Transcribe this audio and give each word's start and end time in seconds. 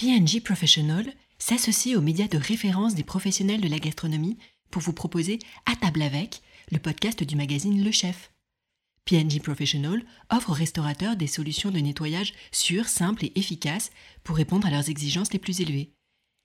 PNG 0.00 0.40
Professional 0.40 1.12
s'associe 1.40 1.96
aux 1.96 2.00
médias 2.00 2.28
de 2.28 2.38
référence 2.38 2.94
des 2.94 3.02
professionnels 3.02 3.60
de 3.60 3.66
la 3.66 3.80
gastronomie 3.80 4.38
pour 4.70 4.80
vous 4.80 4.92
proposer 4.92 5.40
À 5.66 5.74
table 5.74 6.02
avec, 6.02 6.40
le 6.70 6.78
podcast 6.78 7.24
du 7.24 7.34
magazine 7.34 7.82
Le 7.82 7.90
Chef. 7.90 8.32
PNG 9.06 9.40
Professional 9.42 10.00
offre 10.30 10.50
aux 10.50 10.54
restaurateurs 10.54 11.16
des 11.16 11.26
solutions 11.26 11.72
de 11.72 11.80
nettoyage 11.80 12.34
sûres, 12.52 12.86
simples 12.86 13.24
et 13.24 13.32
efficaces 13.34 13.90
pour 14.22 14.36
répondre 14.36 14.68
à 14.68 14.70
leurs 14.70 14.88
exigences 14.88 15.32
les 15.32 15.40
plus 15.40 15.60
élevées. 15.62 15.90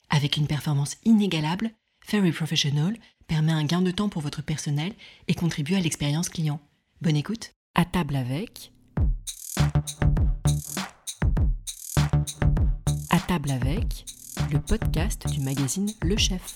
Avec 0.09 0.37
une 0.37 0.47
performance 0.47 0.97
inégalable, 1.03 1.75
Ferry 2.03 2.31
Professional 2.31 2.97
permet 3.27 3.51
un 3.51 3.65
gain 3.65 3.83
de 3.83 3.91
temps 3.91 4.09
pour 4.09 4.23
votre 4.23 4.41
personnel 4.41 4.95
et 5.27 5.35
contribue 5.35 5.75
à 5.75 5.79
l'expérience 5.79 6.29
client. 6.29 6.59
Bonne 7.01 7.17
écoute. 7.17 7.51
À 7.75 7.85
table 7.85 8.15
avec. 8.15 8.72
Avec, 13.33 14.05
le 14.51 14.59
podcast 14.59 15.27
du 15.27 15.39
magazine 15.41 15.89
Le 16.03 16.15
Chef. 16.17 16.55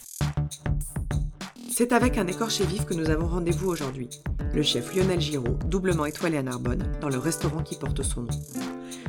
C'est 1.71 1.91
avec 1.91 2.19
un 2.19 2.27
écorché 2.27 2.65
vif 2.65 2.85
que 2.85 2.93
nous 2.93 3.09
avons 3.09 3.27
rendez-vous 3.27 3.67
aujourd'hui. 3.67 4.09
Le 4.53 4.61
chef 4.61 4.95
Lionel 4.95 5.19
Giraud, 5.19 5.57
doublement 5.65 6.05
étoilé 6.05 6.37
à 6.37 6.43
Narbonne, 6.43 6.83
dans 7.01 7.09
le 7.09 7.17
restaurant 7.17 7.63
qui 7.63 7.77
porte 7.77 8.03
son 8.03 8.21
nom. 8.21 8.39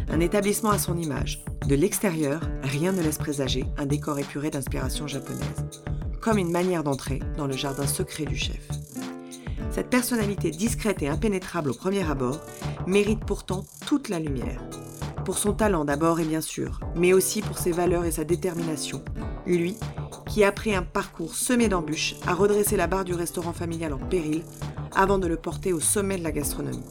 Un 0.08 0.20
établissement 0.20 0.70
à 0.70 0.78
son 0.78 0.96
image. 0.96 1.44
De 1.66 1.74
l'extérieur, 1.74 2.40
rien 2.62 2.92
ne 2.92 3.02
laisse 3.02 3.18
présager 3.18 3.66
un 3.76 3.84
décor 3.84 4.18
épuré 4.18 4.48
d'inspiration 4.48 5.06
japonaise. 5.06 5.68
Comme 6.22 6.38
une 6.38 6.50
manière 6.50 6.84
d'entrer 6.84 7.20
dans 7.36 7.46
le 7.46 7.56
jardin 7.56 7.86
secret 7.86 8.24
du 8.24 8.36
chef. 8.36 8.66
Cette 9.70 9.90
personnalité 9.90 10.50
discrète 10.50 11.02
et 11.02 11.08
impénétrable 11.08 11.70
au 11.70 11.74
premier 11.74 12.08
abord 12.08 12.40
mérite 12.86 13.26
pourtant 13.26 13.66
toute 13.86 14.08
la 14.08 14.20
lumière. 14.20 14.62
Pour 15.28 15.36
son 15.36 15.52
talent 15.52 15.84
d'abord 15.84 16.20
et 16.20 16.24
bien 16.24 16.40
sûr, 16.40 16.80
mais 16.96 17.12
aussi 17.12 17.42
pour 17.42 17.58
ses 17.58 17.70
valeurs 17.70 18.06
et 18.06 18.12
sa 18.12 18.24
détermination. 18.24 19.04
Lui, 19.44 19.76
qui 20.26 20.42
après 20.42 20.74
un 20.74 20.82
parcours 20.82 21.34
semé 21.34 21.68
d'embûches 21.68 22.14
a 22.26 22.32
redressé 22.32 22.78
la 22.78 22.86
barre 22.86 23.04
du 23.04 23.12
restaurant 23.12 23.52
familial 23.52 23.92
en 23.92 23.98
péril 23.98 24.42
avant 24.96 25.18
de 25.18 25.26
le 25.26 25.36
porter 25.36 25.74
au 25.74 25.80
sommet 25.80 26.16
de 26.16 26.24
la 26.24 26.32
gastronomie. 26.32 26.82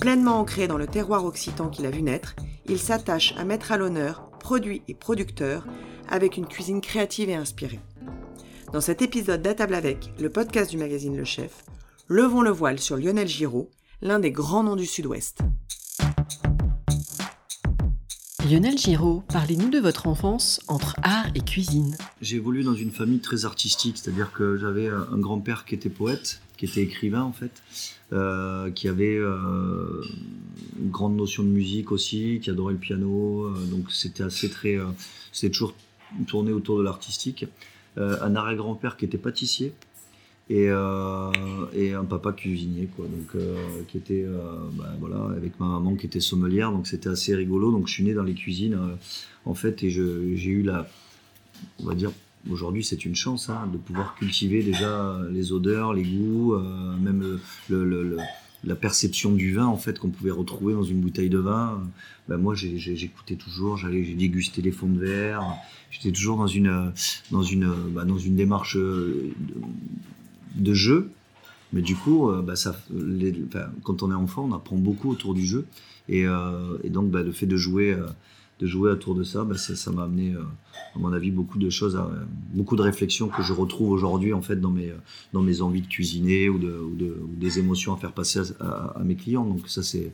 Pleinement 0.00 0.38
ancré 0.38 0.68
dans 0.68 0.78
le 0.78 0.86
terroir 0.86 1.24
occitan 1.24 1.70
qu'il 1.70 1.86
a 1.86 1.90
vu 1.90 2.02
naître, 2.02 2.36
il 2.66 2.78
s'attache 2.78 3.34
à 3.36 3.44
mettre 3.44 3.72
à 3.72 3.78
l'honneur 3.78 4.30
produits 4.38 4.82
et 4.86 4.94
producteurs 4.94 5.66
avec 6.08 6.36
une 6.36 6.46
cuisine 6.46 6.80
créative 6.80 7.30
et 7.30 7.34
inspirée. 7.34 7.80
Dans 8.72 8.80
cet 8.80 9.02
épisode 9.02 9.42
d'Atable 9.42 9.74
avec, 9.74 10.12
le 10.20 10.30
podcast 10.30 10.70
du 10.70 10.78
magazine 10.78 11.16
Le 11.16 11.24
Chef, 11.24 11.64
levons 12.06 12.42
le 12.42 12.52
voile 12.52 12.78
sur 12.78 12.96
Lionel 12.96 13.26
Giraud, 13.26 13.72
l'un 14.02 14.20
des 14.20 14.30
grands 14.30 14.62
noms 14.62 14.76
du 14.76 14.86
Sud-Ouest. 14.86 15.40
Lionel 18.50 18.76
Giraud, 18.76 19.22
parlez-nous 19.32 19.70
de 19.70 19.78
votre 19.78 20.06
enfance 20.06 20.60
entre 20.68 20.96
art 21.02 21.28
et 21.34 21.40
cuisine. 21.40 21.96
J'ai 22.20 22.36
évolué 22.36 22.62
dans 22.62 22.74
une 22.74 22.90
famille 22.90 23.20
très 23.20 23.46
artistique, 23.46 23.96
c'est-à-dire 23.96 24.32
que 24.32 24.58
j'avais 24.58 24.88
un 24.88 25.16
grand-père 25.16 25.64
qui 25.64 25.74
était 25.74 25.88
poète, 25.88 26.42
qui 26.58 26.66
était 26.66 26.82
écrivain 26.82 27.22
en 27.22 27.32
fait, 27.32 27.62
euh, 28.12 28.70
qui 28.70 28.86
avait 28.86 29.16
euh, 29.16 30.02
une 30.78 30.90
grande 30.90 31.16
notion 31.16 31.42
de 31.42 31.48
musique 31.48 31.90
aussi, 31.90 32.38
qui 32.42 32.50
adorait 32.50 32.74
le 32.74 32.78
piano, 32.78 33.44
euh, 33.44 33.54
donc 33.70 33.90
c'était 33.90 34.24
assez 34.24 34.50
très, 34.50 34.78
c'était 35.32 35.50
toujours 35.50 35.74
tourné 36.26 36.52
autour 36.52 36.76
de 36.76 36.82
l'artistique. 36.82 37.46
un 37.96 38.36
arrière-grand-père 38.36 38.98
qui 38.98 39.06
était 39.06 39.16
pâtissier, 39.16 39.72
et, 40.50 40.66
euh, 40.68 41.30
et, 41.74 41.94
un 41.94 42.04
papa 42.04 42.32
cuisinier 42.32 42.88
quoi. 42.94 43.06
Donc 43.06 43.34
euh, 43.34 43.82
qui 43.88 43.96
était 43.96 44.24
euh, 44.24 44.56
bah, 44.72 44.92
voilà 45.00 45.34
avec 45.36 45.58
ma 45.58 45.66
maman 45.66 45.96
qui 45.96 46.06
était 46.06 46.20
sommelière. 46.20 46.70
Donc 46.70 46.86
c'était 46.86 47.08
assez 47.08 47.34
rigolo. 47.34 47.72
Donc 47.72 47.88
je 47.88 47.94
suis 47.94 48.04
né 48.04 48.14
dans 48.14 48.22
les 48.22 48.34
cuisines 48.34 48.78
en 49.44 49.54
fait. 49.54 49.82
Et 49.82 49.90
j'ai 49.90 50.50
eu 50.50 50.62
la 50.62 50.88
on 51.80 51.86
va 51.86 51.94
dire 51.94 52.12
aujourd'hui 52.50 52.84
c'est 52.84 53.06
une 53.06 53.14
chance 53.14 53.48
hein, 53.48 53.70
de 53.72 53.78
pouvoir 53.78 54.16
cultiver 54.16 54.62
déjà 54.62 55.18
les 55.30 55.52
odeurs 55.52 55.94
les 55.94 56.02
goûts 56.02 56.54
même 57.00 57.38
le, 57.70 58.18
la 58.64 58.74
perception 58.74 59.32
du 59.32 59.54
vin 59.54 59.64
en 59.64 59.78
fait 59.78 59.98
qu'on 59.98 60.10
pouvait 60.10 60.30
retrouver 60.30 60.74
dans 60.74 60.82
une 60.82 61.00
bouteille 61.00 61.30
de 61.30 61.38
vin. 61.38 61.82
Ben, 62.28 62.36
moi 62.36 62.54
j'écoutais 62.54 63.36
toujours. 63.36 63.78
J'allais 63.78 64.04
j'ai 64.04 64.14
dégusté 64.14 64.60
les 64.60 64.72
fonds 64.72 64.88
de 64.88 64.98
verre. 64.98 65.42
J'étais 65.90 66.12
toujours 66.12 66.36
dans 66.36 66.46
une 66.46 66.92
dans 67.30 67.42
une 67.42 67.72
bah, 67.92 68.04
dans 68.04 68.18
une 68.18 68.36
démarche 68.36 68.76
de 70.54 70.74
jeu. 70.74 71.10
Mais 71.74 71.82
du 71.82 71.96
coup, 71.96 72.30
euh, 72.30 72.40
bah, 72.40 72.54
ça, 72.54 72.76
quand 73.82 74.02
on 74.04 74.10
est 74.10 74.14
enfant, 74.14 74.46
on 74.48 74.54
apprend 74.54 74.76
beaucoup 74.76 75.10
autour 75.10 75.34
du 75.34 75.44
jeu. 75.44 75.66
Et, 76.08 76.24
euh, 76.24 76.78
donc, 76.84 77.10
bah, 77.10 77.22
le 77.22 77.32
fait 77.32 77.46
de 77.46 77.56
jouer, 77.56 77.92
euh, 77.92 78.06
de 78.60 78.66
jouer 78.66 78.92
autour 78.92 79.16
de 79.16 79.24
ça, 79.24 79.42
bah, 79.42 79.56
ça 79.58 79.90
m'a 79.90 80.04
amené, 80.04 80.34
à 80.94 80.98
mon 80.98 81.12
avis, 81.12 81.32
beaucoup 81.32 81.58
de 81.58 81.68
choses, 81.70 82.00
beaucoup 82.54 82.76
de 82.76 82.82
réflexions 82.82 83.26
que 83.26 83.42
je 83.42 83.52
retrouve 83.52 83.90
aujourd'hui 83.90 84.32
en 84.32 84.42
fait 84.42 84.60
dans 84.60 84.70
mes, 84.70 84.92
dans 85.32 85.42
mes 85.42 85.62
envies 85.62 85.82
de 85.82 85.88
cuisiner 85.88 86.48
ou, 86.48 86.58
de, 86.58 87.18
des 87.36 87.58
émotions 87.58 87.92
à 87.92 87.96
faire 87.96 88.12
passer 88.12 88.40
à, 88.60 89.02
mes 89.04 89.16
clients. 89.16 89.44
Donc 89.44 89.68
ça, 89.68 89.82
c'est 89.82 90.12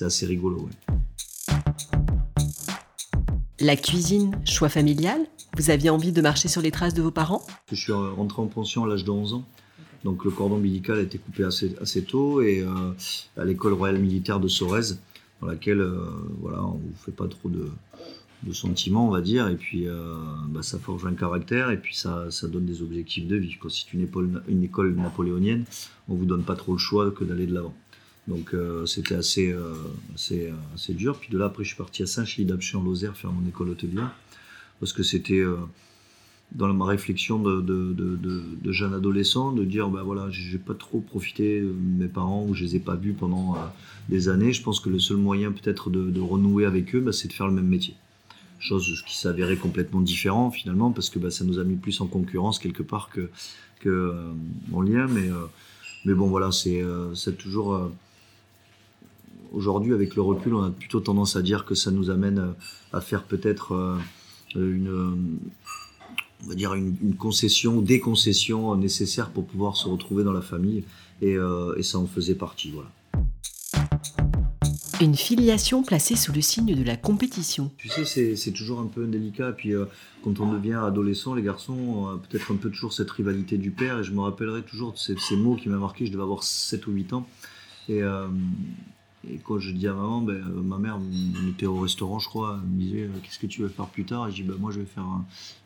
assez 0.00 0.24
rigolo. 0.24 0.70
La 3.60 3.76
cuisine, 3.76 4.40
choix 4.46 4.70
familial 4.70 5.20
Vous 5.58 5.68
aviez 5.68 5.90
envie 5.90 6.10
de 6.10 6.22
marcher 6.22 6.48
sur 6.48 6.62
les 6.62 6.70
traces 6.70 6.94
de 6.94 7.02
vos 7.02 7.10
parents? 7.10 7.42
Je 7.70 7.76
suis 7.76 7.92
rentré 7.92 8.40
en 8.40 8.46
pension 8.46 8.84
à 8.84 8.88
l'âge 8.88 9.04
de 9.04 9.10
11 9.10 9.34
ans. 9.34 9.44
Donc 10.04 10.24
le 10.24 10.30
cordon 10.30 10.56
ombilical 10.56 10.98
a 10.98 11.02
été 11.02 11.18
coupé 11.18 11.44
assez, 11.44 12.04
tôt 12.04 12.42
et 12.42 12.62
euh, 12.62 12.70
à 13.36 13.44
l'école 13.44 13.72
royale 13.74 14.00
militaire 14.00 14.40
de 14.40 14.48
Sorèze, 14.48 15.00
dans 15.40 15.46
laquelle 15.46 15.80
euh, 15.80 16.04
voilà, 16.40 16.62
on 16.62 16.78
ne 16.78 16.94
fait 17.04 17.12
pas 17.12 17.28
trop 17.28 17.48
de, 17.48 17.70
sentiments, 18.52 19.06
on 19.06 19.12
va 19.12 19.20
dire, 19.20 19.46
et 19.48 19.54
puis 19.54 19.86
euh, 19.86 20.16
bah, 20.48 20.62
ça 20.64 20.76
forge 20.76 21.06
un 21.06 21.14
caractère 21.14 21.70
et 21.70 21.76
puis 21.76 21.94
ça, 21.94 22.28
ça 22.30 22.48
donne 22.48 22.66
des 22.66 22.82
objectifs 22.82 23.28
de 23.28 23.36
vie. 23.36 23.56
Quand 23.60 23.68
c'est 23.70 23.92
une, 23.92 24.02
école, 24.02 24.94
napoléonienne, 24.96 25.64
on 26.08 26.14
vous 26.14 26.24
donne 26.24 26.42
pas 26.42 26.56
trop 26.56 26.72
le 26.72 26.78
choix 26.78 27.12
que 27.12 27.22
d'aller 27.22 27.46
de 27.46 27.54
l'avant. 27.54 27.74
Donc 28.26 28.54
c'était 28.86 29.16
assez, 29.16 29.54
assez, 30.14 30.52
assez, 30.74 30.94
dur. 30.94 31.18
Puis 31.18 31.30
de 31.32 31.38
là, 31.38 31.46
après, 31.46 31.64
je 31.64 31.68
suis 31.68 31.76
parti 31.76 32.02
à 32.02 32.06
Saint-Chilly 32.06 32.48
en 32.74 32.82
Lozère 32.82 33.16
faire 33.16 33.32
mon 33.32 33.48
école 33.48 33.70
hôtelière 33.70 34.12
parce 34.78 34.92
que 34.92 35.02
c'était 35.02 35.42
dans 36.54 36.72
ma 36.72 36.84
réflexion 36.84 37.38
de, 37.38 38.72
jeune 38.72 38.94
adolescent, 38.94 39.52
de 39.52 39.64
dire 39.64 39.88
ben 39.88 40.02
voilà, 40.02 40.28
j'ai 40.30 40.58
pas 40.58 40.74
trop 40.74 41.00
profité 41.00 41.60
de 41.60 41.72
mes 41.72 42.08
parents 42.08 42.44
ou 42.46 42.54
je 42.54 42.64
les 42.64 42.76
ai 42.76 42.78
pas 42.78 42.94
vus 42.94 43.14
pendant 43.14 43.54
euh, 43.54 43.58
des 44.08 44.28
années. 44.28 44.52
Je 44.52 44.62
pense 44.62 44.80
que 44.80 44.90
le 44.90 44.98
seul 44.98 45.16
moyen 45.16 45.52
peut-être 45.52 45.90
de, 45.90 46.20
renouer 46.20 46.66
avec 46.66 46.94
eux, 46.94 47.00
ben, 47.00 47.12
c'est 47.12 47.28
de 47.28 47.32
faire 47.32 47.46
le 47.46 47.54
même 47.54 47.68
métier. 47.68 47.94
Chose 48.58 49.02
qui 49.06 49.18
s'avérait 49.18 49.56
complètement 49.56 50.00
différent 50.00 50.50
finalement 50.50 50.92
parce 50.92 51.10
que 51.10 51.18
ben, 51.18 51.30
ça 51.30 51.44
nous 51.44 51.58
a 51.58 51.64
mis 51.64 51.76
plus 51.76 52.00
en 52.00 52.06
concurrence 52.06 52.58
quelque 52.58 52.82
part 52.82 53.08
que, 53.10 53.30
euh, 53.86 54.32
en 54.72 54.82
lien. 54.82 55.06
Mais, 55.08 55.28
euh, 55.30 55.46
mais 56.04 56.14
bon 56.14 56.26
voilà, 56.26 56.50
c'est 56.52 56.82
toujours 57.38 57.90
aujourd'hui 59.52 59.94
avec 59.94 60.16
le 60.16 60.22
recul, 60.22 60.54
on 60.54 60.64
a 60.64 60.70
plutôt 60.70 61.00
tendance 61.00 61.36
à 61.36 61.42
dire 61.42 61.64
que 61.64 61.74
ça 61.74 61.90
nous 61.90 62.10
amène 62.10 62.54
à 62.92 63.00
faire 63.00 63.22
peut-être 63.22 63.98
une 64.54 65.38
on 66.44 66.48
va 66.48 66.54
dire 66.54 66.74
une, 66.74 67.14
concession, 67.16 67.80
des 67.80 68.00
concessions 68.00 68.74
nécessaires 68.76 69.30
pour 69.30 69.46
pouvoir 69.46 69.76
se 69.76 69.88
retrouver 69.88 70.24
dans 70.24 70.32
la 70.32 70.42
famille. 70.42 70.84
Et, 71.20 71.36
euh, 71.36 71.80
ça 71.82 71.98
en 71.98 72.06
faisait 72.06 72.34
partie. 72.34 72.72
Voilà. 72.72 72.90
Une 75.00 75.16
filiation 75.16 75.82
placée 75.82 76.16
sous 76.16 76.32
le 76.32 76.40
signe 76.40 76.74
de 76.76 76.82
la 76.82 76.96
compétition. 76.96 77.70
Tu 77.76 77.88
sais, 77.88 78.36
c'est 78.36 78.52
toujours 78.52 78.80
un 78.80 78.86
peu 78.86 79.06
délicat. 79.06 79.50
Et 79.50 79.52
puis, 79.52 79.74
euh, 79.74 79.86
quand 80.22 80.40
on 80.40 80.52
devient 80.52 80.80
adolescent, 80.84 81.34
les 81.34 81.42
garçons 81.42 81.72
ont 81.72 82.18
peut-être 82.18 82.52
un 82.52 82.56
peu 82.56 82.70
toujours 82.70 82.92
cette 82.92 83.10
rivalité 83.10 83.58
du 83.58 83.70
père. 83.70 84.00
Et 84.00 84.04
je 84.04 84.12
me 84.12 84.20
rappellerai 84.20 84.62
toujours 84.62 84.92
de 84.92 84.98
ces, 84.98 85.16
ces 85.18 85.36
mots 85.36 85.56
qui 85.56 85.68
m'ont 85.68 85.78
marqué. 85.78 86.06
Je 86.06 86.12
devais 86.12 86.22
avoir 86.22 86.42
7 86.42 86.86
ou 86.86 86.92
8 86.92 87.12
ans. 87.12 87.26
Et, 87.88 88.02
euh, 88.02 88.28
et 89.30 89.38
quand 89.44 89.60
je 89.60 89.70
dis 89.70 89.86
à 89.86 89.92
maman, 89.92 90.20
ben, 90.20 90.34
euh, 90.34 90.62
ma 90.62 90.78
mère, 90.78 90.98
on 90.98 91.48
était 91.48 91.66
au 91.66 91.78
restaurant, 91.78 92.18
je 92.18 92.28
crois, 92.28 92.60
elle 92.60 92.68
me 92.68 92.80
disait 92.80 93.02
euh, 93.02 93.08
Qu'est-ce 93.22 93.38
que 93.38 93.46
tu 93.46 93.62
veux 93.62 93.68
faire 93.68 93.86
plus 93.86 94.04
tard? 94.04 94.26
Et 94.26 94.30
je 94.32 94.36
dis 94.36 94.42
ben, 94.42 94.56
Moi, 94.58 94.72
je 94.72 94.80
vais 94.80 94.86
faire, 94.86 95.06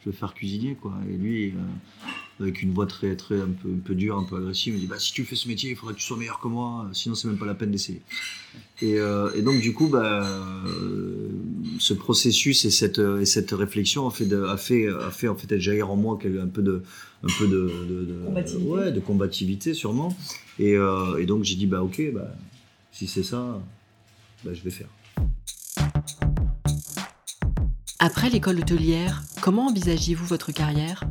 je 0.05 0.11
vais 0.11 0.17
faire 0.17 0.35
cuisinier. 0.35 0.75
Quoi. 0.75 0.93
Et 1.11 1.17
lui, 1.17 1.49
euh, 1.49 2.41
avec 2.41 2.61
une 2.61 2.75
voix 2.75 2.87
très, 2.87 3.17
très 3.17 3.41
un 3.41 3.49
peu, 3.49 3.71
un 3.71 3.79
peu 3.83 3.95
dure, 3.95 4.19
un 4.19 4.25
peu 4.25 4.37
agressive, 4.37 4.75
il 4.75 4.77
me 4.77 4.81
dit 4.83 4.87
bah, 4.87 4.99
Si 4.99 5.15
tu 5.15 5.25
fais 5.25 5.37
ce 5.37 5.49
métier, 5.49 5.71
il 5.71 5.77
faudrait 5.77 5.95
que 5.95 6.01
tu 6.01 6.05
sois 6.05 6.19
meilleur 6.19 6.39
que 6.39 6.49
moi, 6.49 6.91
sinon, 6.93 7.15
c'est 7.15 7.29
même 7.29 7.39
pas 7.39 7.47
la 7.47 7.55
peine 7.55 7.71
d'essayer. 7.71 8.03
Et, 8.83 8.97
et, 9.35 9.43
donc, 9.43 9.61
du 9.63 9.73
coup, 9.73 9.89
bah, 9.89 10.29
ce 11.79 11.95
processus 11.95 12.67
et 12.67 12.71
cette, 12.71 12.99
et 12.99 13.25
cette 13.25 13.53
réflexion 13.53 14.07
a 14.07 14.11
fait, 14.11 14.27
de, 14.27 14.45
a 14.45 14.59
fait, 14.59 14.87
a 14.87 15.11
fait 15.11 15.29
en 15.29 15.35
fait 15.35 15.59
jaillir 15.59 15.91
en 15.91 15.97
moi 15.97 16.19
un 16.23 16.47
peu 16.47 16.61
de, 16.61 16.83
un 17.23 17.29
peu 17.39 17.49
de, 17.49 17.73
de, 17.89 18.25
combativité. 18.27 18.69
Ouais, 18.69 18.93
de 18.93 19.01
combativité, 19.01 19.73
sûrement. 19.73 20.15
Et, 20.59 20.75
et 20.75 21.25
donc, 21.25 21.45
j'ai 21.45 21.55
dit 21.55 21.67
bah, 21.67 21.83
Ok, 21.83 22.03
bah 22.13 22.37
si 22.97 23.07
c'est 23.07 23.23
ça, 23.23 23.61
bah, 24.43 24.55
je 24.55 24.63
vais 24.63 24.71
faire. 24.71 24.89
Après 27.99 28.31
l'école 28.31 28.59
hôtelière, 28.59 29.23
comment 29.43 29.67
envisagiez-vous 29.67 30.25
votre 30.25 30.51
carrière? 30.51 31.05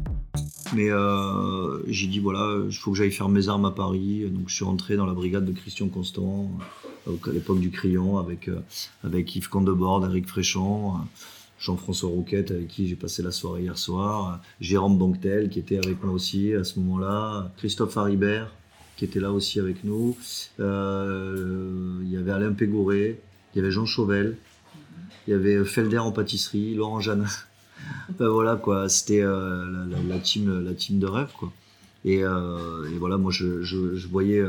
Mais 0.73 0.89
euh, 0.89 1.83
j'ai 1.87 2.07
dit 2.07 2.17
voilà, 2.17 2.57
il 2.67 2.75
faut 2.75 2.91
que 2.91 2.97
j'aille 2.97 3.11
faire 3.11 3.29
mes 3.29 3.49
armes 3.49 3.65
à 3.65 3.71
Paris. 3.71 4.27
Donc 4.31 4.49
je 4.49 4.55
suis 4.55 4.65
rentré 4.65 4.95
dans 4.95 5.05
la 5.05 5.13
brigade 5.13 5.45
de 5.45 5.51
Christian 5.51 5.87
Constant, 5.89 6.49
euh, 7.07 7.11
à 7.23 7.31
l'époque 7.31 7.59
du 7.59 7.69
Crayon, 7.69 8.17
avec, 8.17 8.47
euh, 8.47 8.63
avec 9.03 9.35
Yves 9.35 9.49
Condebord, 9.49 10.03
Eric 10.05 10.27
Fréchon. 10.27 10.93
Jean-François 11.57 12.09
Rouquette 12.09 12.51
avec 12.51 12.67
qui 12.67 12.87
j'ai 12.87 12.97
passé 12.97 13.23
la 13.23 13.31
soirée 13.31 13.61
hier 13.61 13.77
soir, 13.77 14.41
Jérôme 14.59 14.97
Banquetel 14.97 15.49
qui 15.49 15.59
était 15.59 15.77
avec 15.77 16.03
moi 16.03 16.13
aussi 16.13 16.53
à 16.53 16.65
ce 16.65 16.79
moment-là, 16.79 17.49
Christophe 17.57 17.95
Haribert 17.95 18.51
qui 18.95 19.05
était 19.05 19.19
là 19.19 19.31
aussi 19.31 19.59
avec 19.59 19.83
nous, 19.83 20.17
euh, 20.59 21.99
il 22.03 22.09
y 22.09 22.17
avait 22.17 22.31
Alain 22.31 22.53
Pégouré, 22.53 23.19
il 23.53 23.57
y 23.57 23.61
avait 23.61 23.71
Jean 23.71 23.85
Chauvel, 23.85 24.37
il 25.27 25.31
y 25.31 25.33
avait 25.33 25.63
Felder 25.65 25.97
en 25.97 26.11
pâtisserie, 26.11 26.75
Laurent 26.75 26.99
Jeanne. 26.99 27.27
ben 28.19 28.29
voilà 28.29 28.55
quoi, 28.55 28.87
c'était 28.87 29.21
euh, 29.21 29.85
la, 30.07 30.19
team, 30.19 30.63
la 30.63 30.73
team 30.73 30.99
de 30.99 31.07
rêve 31.07 31.31
quoi. 31.37 31.51
Et, 32.05 32.23
euh, 32.23 32.87
voilà, 32.99 33.17
moi 33.17 33.31
je, 33.31 33.63
je, 33.63 34.07
voyais 34.07 34.41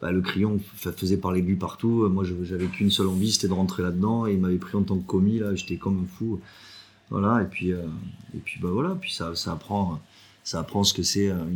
bah, 0.00 0.12
le 0.12 0.20
crayon 0.20 0.60
faisait 0.76 1.16
parler 1.16 1.42
de 1.42 1.46
lui 1.46 1.56
partout. 1.56 2.08
Moi 2.08 2.24
j'avais 2.42 2.66
qu'une 2.66 2.90
seule 2.90 3.08
envie, 3.08 3.32
c'était 3.32 3.48
de 3.48 3.52
rentrer 3.52 3.82
là-dedans. 3.82 4.26
Et 4.26 4.34
il 4.34 4.40
m'avait 4.40 4.58
pris 4.58 4.76
en 4.76 4.82
tant 4.82 4.96
que 4.96 5.06
commis 5.06 5.40
là, 5.40 5.54
j'étais 5.54 5.76
comme 5.76 6.04
un 6.04 6.06
fou. 6.06 6.40
Voilà, 7.10 7.42
et 7.42 7.46
puis, 7.46 7.70
et 7.70 8.38
puis 8.44 8.60
bah 8.62 8.68
voilà, 8.72 8.96
puis 9.00 9.12
ça, 9.12 9.34
ça 9.34 9.50
apprend 9.50 10.00
ça 10.50 10.58
apprend 10.58 10.82
ce 10.82 10.92
que 10.92 11.04
c'est 11.04 11.30
un 11.30 11.46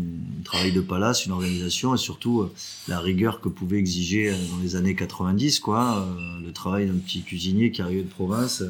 travail 0.45 0.71
de 0.71 0.81
palace, 0.81 1.27
une 1.27 1.33
organisation 1.33 1.97
et 1.97 1.99
surtout 1.99 2.49
la 2.87 3.01
rigueur 3.01 3.41
que 3.41 3.49
pouvait 3.49 3.79
exiger 3.79 4.31
dans 4.31 4.59
les 4.63 4.77
années 4.77 4.95
90, 4.95 5.59
quoi, 5.59 6.07
le 6.41 6.53
travail 6.53 6.87
d'un 6.87 6.99
petit 6.99 7.23
cuisinier 7.23 7.73
qui 7.73 7.83
arrivait 7.83 8.05
de 8.05 8.09
province. 8.09 8.63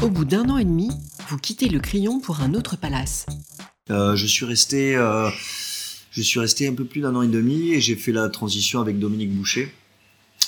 Au 0.00 0.08
bout 0.08 0.24
d'un 0.24 0.48
an 0.50 0.56
et 0.56 0.64
demi, 0.64 0.88
vous 1.28 1.38
quittez 1.38 1.68
le 1.68 1.80
Crayon 1.80 2.20
pour 2.20 2.42
un 2.42 2.54
autre 2.54 2.76
palace. 2.76 3.26
Euh, 3.90 4.14
je 4.14 4.26
suis 4.26 4.44
resté, 4.44 4.94
euh, 4.94 5.30
je 6.12 6.22
suis 6.22 6.38
resté 6.38 6.68
un 6.68 6.74
peu 6.74 6.84
plus 6.84 7.00
d'un 7.00 7.16
an 7.16 7.22
et 7.22 7.28
demi 7.28 7.72
et 7.72 7.80
j'ai 7.80 7.96
fait 7.96 8.12
la 8.12 8.28
transition 8.28 8.80
avec 8.80 9.00
Dominique 9.00 9.32
Boucher, 9.32 9.74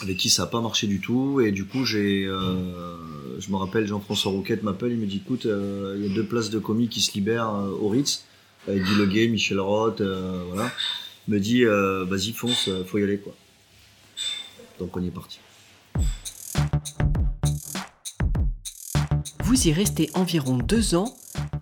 avec 0.01 0.17
qui 0.17 0.31
ça 0.31 0.45
n'a 0.45 0.47
pas 0.47 0.61
marché 0.61 0.87
du 0.87 1.01
tout 1.01 1.41
et 1.41 1.51
du 1.51 1.65
coup 1.65 1.85
j'ai, 1.85 2.25
euh, 2.25 2.95
je 3.41 3.51
me 3.51 3.57
rappelle 3.57 3.87
Jean-François 3.87 4.31
Rouquette 4.31 4.63
m'appelle, 4.63 4.93
il 4.93 4.99
me 4.99 5.07
dit 5.07 5.23
écoute, 5.25 5.45
il 5.45 6.07
y 6.07 6.11
a 6.11 6.15
deux 6.15 6.27
places 6.27 6.51
de 6.51 6.59
commis 6.59 6.89
qui 6.89 7.01
se 7.01 7.13
libèrent 7.13 7.51
au 7.81 7.89
Ritz, 7.89 8.25
avec 8.69 8.83
Guy 8.85 8.95
Leguet, 8.97 9.29
Michel 9.29 9.59
Roth, 9.59 10.01
voilà, 10.01 10.71
il 11.27 11.35
me 11.35 11.41
dit 11.41 11.65
vas-y 11.65 12.33
fonce, 12.33 12.69
faut 12.87 12.99
y 12.99 13.03
aller 13.03 13.19
quoi. 13.19 13.35
Donc 14.79 14.97
on 14.97 15.03
y 15.03 15.09
est 15.09 15.11
parti. 15.11 15.41
Vous 19.43 19.67
y 19.67 19.73
restez 19.73 20.11
environ 20.15 20.59
deux 20.59 20.95
ans 20.95 21.17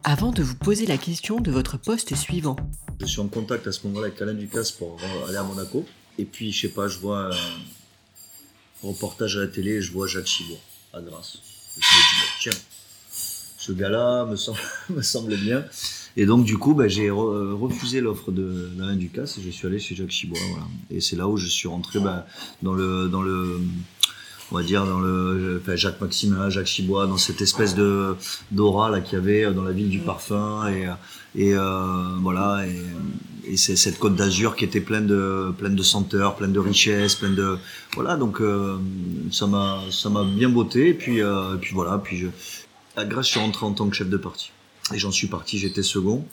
avant 0.05 0.31
de 0.31 0.43
vous 0.43 0.57
poser 0.57 0.85
la 0.87 0.99
question 0.99 1.41
de 1.41 1.51
votre 1.51 1.79
poste 1.79 2.15
suivant. 2.15 2.57
Je 3.01 3.07
suis 3.07 3.21
en 3.21 3.29
contact 3.29 3.67
à 3.67 3.73
ce 3.73 3.87
moment-là 3.87 4.09
avec 4.09 4.21
Alain 4.21 4.35
Ducasse 4.35 4.73
pour 4.73 4.99
aller 5.27 5.37
à 5.37 5.43
Monaco. 5.43 5.87
Et 6.19 6.25
puis, 6.25 6.53
je 6.53 6.63
sais 6.63 6.73
pas, 6.73 6.89
je 6.89 6.99
vois 6.99 7.31
un 7.31 7.37
reportage 8.83 9.37
à 9.37 9.41
la 9.41 9.47
télé 9.47 9.73
et 9.77 9.81
je 9.81 9.93
vois 9.93 10.07
Jacques 10.07 10.27
Chibour 10.27 10.59
à 10.93 11.01
Grasse. 11.01 11.39
Je 11.81 11.87
me 11.87 12.01
dis, 12.01 12.33
tiens, 12.41 12.53
ce 13.59 13.73
gars-là 13.73 14.25
me, 14.27 14.37
semble, 14.37 14.59
me 14.91 15.03
semble 15.03 15.37
bien. 15.37 15.65
Et 16.17 16.27
donc, 16.27 16.45
du 16.45 16.59
coup, 16.59 16.75
bah, 16.75 16.89
j'ai 16.89 17.11
refusé 17.11 18.01
l'offre 18.01 18.33
d'Alain 18.33 18.97
Ducasse 18.97 19.39
et 19.39 19.43
je 19.43 19.51
suis 19.51 19.67
allé 19.67 19.79
chez 19.79 19.95
Jacques 19.95 20.11
Chibois. 20.11 20.39
Voilà. 20.51 20.67
Et 20.91 21.01
c'est 21.01 21.17
là 21.17 21.29
où 21.29 21.37
je 21.37 21.47
suis 21.47 21.69
rentré 21.69 22.01
bah, 22.01 22.27
dans 22.63 22.75
le. 22.75 23.09
Dans 23.09 23.23
le 23.23 23.61
on 24.51 24.57
va 24.57 24.63
dire 24.63 24.87
dans 24.87 24.99
le 24.99 25.63
Jacques 25.75 26.01
Maximin, 26.01 26.49
Jacques 26.49 26.67
Chibois, 26.67 27.07
dans 27.07 27.19
cette 27.19 27.43
espèce 27.43 27.75
de 27.75 28.17
d'aura 28.51 28.89
là 28.89 29.01
qu'il 29.03 29.19
y 29.19 29.21
avait 29.21 29.53
dans 29.53 29.63
la 29.63 29.73
ville 29.73 29.91
du 29.91 29.99
parfum 29.99 30.67
et 30.69 30.87
et 31.35 31.55
euh, 31.55 32.17
voilà 32.21 32.67
et, 32.67 32.83
et 33.49 33.56
c'est 33.56 33.77
cette 33.77 33.99
côte 33.99 34.15
d'Azur 34.15 34.56
qui 34.56 34.65
était 34.65 34.81
pleine 34.81 35.06
de 35.06 35.53
pleine 35.56 35.75
de 35.75 35.83
senteurs, 35.83 36.37
pleine 36.37 36.53
de 36.53 36.61
richesses, 36.61 37.15
pleine 37.15 37.35
de 37.35 37.59
voilà 37.95 38.17
donc 38.17 38.41
euh, 38.41 38.79
ça 39.33 39.47
m'a 39.47 40.25
bien 40.25 40.49
botté 40.49 40.89
et 40.89 40.95
puis 40.95 41.23
euh, 41.23 41.56
puis 41.56 41.73
voilà 41.75 41.99
puis 41.99 42.17
je 42.19 42.27
à 42.97 43.05
Grâce 43.05 43.27
je 43.27 43.33
suis 43.33 43.41
rentré 43.41 43.65
en 43.65 43.73
tant 43.73 43.89
que 43.89 43.97
chef 43.97 44.09
de 44.09 44.17
parti. 44.17 44.50
Et 44.93 44.99
j'en 44.99 45.11
suis 45.11 45.29
parti 45.29 45.59
j'étais 45.59 45.83
second. 45.83 46.25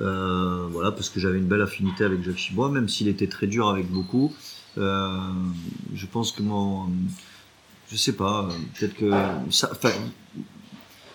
Euh, 0.00 0.66
voilà 0.70 0.90
parce 0.90 1.10
que 1.10 1.20
j'avais 1.20 1.38
une 1.38 1.46
belle 1.46 1.62
affinité 1.62 2.04
avec 2.04 2.22
Jacques 2.24 2.38
Chibois 2.38 2.70
même 2.70 2.88
s'il 2.88 3.08
était 3.08 3.28
très 3.28 3.46
dur 3.46 3.68
avec 3.68 3.90
beaucoup. 3.90 4.32
Je 4.76 6.06
pense 6.10 6.32
que 6.32 6.42
mon 6.42 6.88
je 7.90 7.96
sais 7.98 8.14
pas, 8.14 8.48
peut-être 8.78 8.94
que 8.94 9.10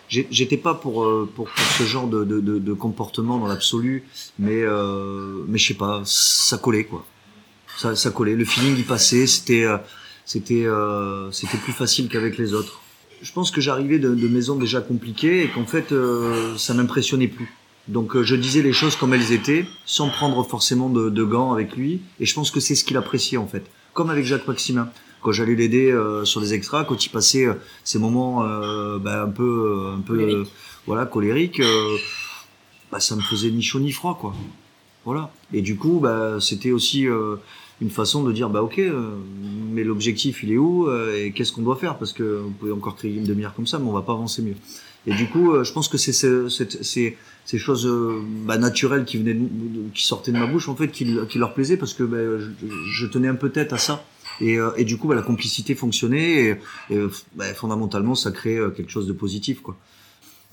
j'étais 0.09 0.57
pas 0.57 0.74
pour, 0.74 1.04
euh, 1.04 1.30
pour, 1.36 1.50
pour 1.50 1.65
ce 1.77 1.83
genre 1.83 2.07
de, 2.07 2.24
de, 2.24 2.74
comportement 2.74 3.38
dans 3.38 3.48
l'absolu, 3.48 4.04
mais 4.39 4.62
euh, 4.63 5.44
mais 5.48 5.57
je 5.57 5.68
sais 5.68 5.74
pas, 5.74 6.01
ça 6.06 6.57
collait 6.57 6.86
quoi, 6.86 7.06
ça, 7.77 8.12
collait, 8.12 8.36
le 8.36 8.45
feeling 8.45 8.77
y 8.77 8.83
passait, 8.83 9.27
c'était 9.27 9.63
euh, 9.63 9.77
c'était 10.25 10.68
c'était 11.31 11.57
plus 11.57 11.74
facile 11.74 12.09
qu'avec 12.09 12.38
les 12.38 12.54
autres. 12.54 12.81
Je 13.21 13.31
pense 13.31 13.50
que 13.50 13.62
j'arrivais 13.62 13.98
de, 13.98 14.13
de 14.13 14.27
maisons 14.27 14.56
déjà 14.56 14.80
compliquées 14.80 15.44
et 15.44 15.50
qu'en 15.50 15.65
fait 15.65 15.94
ça 16.57 16.74
m'impressionnait 16.74 17.27
plus. 17.27 17.51
Donc 17.88 18.21
je 18.21 18.36
disais 18.36 18.62
les 18.62 18.74
choses 18.74 18.95
comme 18.95 19.13
elles 19.13 19.31
étaient, 19.31 19.65
sans 19.86 20.09
prendre 20.09 20.44
forcément 20.44 20.89
de, 20.89 21.09
de 21.09 21.24
gants 21.24 21.54
avec 21.54 21.75
lui, 21.75 22.01
et 22.19 22.25
je 22.25 22.33
pense 22.33 22.51
que 22.51 22.59
c'est 22.59 22.75
ce 22.75 22.83
qu'il 22.83 22.98
appréciait 22.98 23.38
en 23.38 23.48
fait, 23.48 23.65
comme 23.94 24.09
avec 24.09 24.25
Jacques 24.25 24.48
Maximin 24.48 24.89
quand 25.22 25.31
j'allais 25.31 25.56
l'aider 25.56 25.92
euh, 25.92 26.25
sur 26.25 26.42
les 26.42 26.54
extras, 26.54 26.84
quand 26.84 27.06
il 27.06 27.10
passait 27.10 27.46
euh, 27.46 27.54
ces 27.84 28.00
moments 28.00 28.44
euh, 28.46 28.98
bah, 29.00 29.24
un 29.24 29.30
peu, 29.30 29.94
un 29.98 30.02
peu, 30.02 30.46
voilà, 30.86 31.06
colériques, 31.06 31.62
bah, 32.92 33.00
ça 33.00 33.16
me 33.16 33.22
faisait 33.22 33.52
ni 33.52 33.62
chaud 33.62 33.80
ni 33.80 33.92
froid, 33.92 34.18
quoi. 34.19 34.34
Voilà. 35.06 35.31
Et 35.54 35.62
du 35.62 35.78
coup, 35.78 36.00
bah, 36.02 36.38
c'était 36.40 36.72
aussi 36.72 37.08
une 37.80 37.90
façon 37.90 38.24
de 38.24 38.31
dire, 38.34 38.50
bah 38.50 38.62
ok, 38.62 38.81
mais 39.72 39.84
l'objectif, 39.86 40.44
il 40.44 40.52
est 40.52 40.58
où 40.58 40.90
et 40.92 41.31
qu'est-ce 41.31 41.54
qu'on 41.54 41.62
doit 41.62 41.78
faire? 41.78 41.98
Parce 41.98 42.12
que 42.12 42.42
vous 42.44 42.52
pouvez 42.52 42.74
encore 42.74 42.96
crier 42.98 43.18
une 43.18 43.24
demi-heure 43.24 43.54
comme 43.54 43.68
ça, 43.68 43.80
mais 43.80 43.88
on 43.88 43.94
va 43.94 44.02
pas 44.02 44.14
avancer 44.14 44.42
mieux. 44.42 44.56
Et 45.06 45.14
du 45.14 45.28
coup, 45.28 45.64
je 45.64 45.72
pense 45.72 45.88
que 45.88 45.98
c'est 45.98 46.12
ces, 46.12 47.18
ces 47.46 47.58
choses 47.58 47.90
bah, 48.46 48.58
naturelles 48.58 49.06
qui 49.06 49.18
venaient, 49.18 49.38
qui 49.94 50.06
sortaient 50.06 50.34
de 50.34 50.40
ma 50.40 50.48
bouche, 50.48 50.68
en 50.68 50.75
fait, 50.75 50.90
qui, 50.90 51.18
qui 51.30 51.40
leur 51.40 51.54
plaisaient 51.54 51.78
parce 51.78 51.94
que 51.94 52.04
bah, 52.04 52.18
je, 52.18 52.68
je, 52.92 53.06
tenais 53.06 53.30
un 53.30 53.36
peu 53.36 53.50
tête 53.50 53.72
à 53.72 53.78
ça. 53.78 54.04
Et, 54.42 54.57
euh, 54.57 54.72
et 54.78 54.86
du 54.86 54.98
coup, 54.98 55.07
bah, 55.07 55.16
la 55.16 55.22
complicité 55.22 55.75
fonctionnait 55.75 56.60
et, 56.89 56.98
bah, 57.36 57.54
fondamentalement, 57.54 58.16
ça 58.16 58.31
crée 58.31 58.57
euh, 58.57 58.69
quelque 58.69 58.92
chose 58.92 59.07
de 59.07 59.13
positif, 59.13 59.62
quoi. 59.62 59.78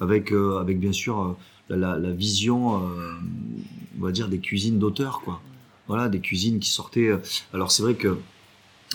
Avec, 0.00 0.32
euh, 0.32 0.58
avec 0.58 0.80
bien 0.80 0.92
sûr 0.92 1.36
la, 1.68 1.96
la, 1.96 2.10
vision, 2.10 2.82
on 3.98 4.04
va 4.04 4.10
dire, 4.10 4.28
des 4.28 4.38
cuisines 4.38 4.78
d'auteur, 4.78 5.20
quoi. 5.24 5.40
Voilà, 5.86 6.08
des 6.08 6.20
cuisines 6.20 6.58
qui 6.60 6.70
sortaient. 6.70 7.10
Alors 7.52 7.70
c'est 7.70 7.82
vrai 7.82 7.94
que 7.94 8.16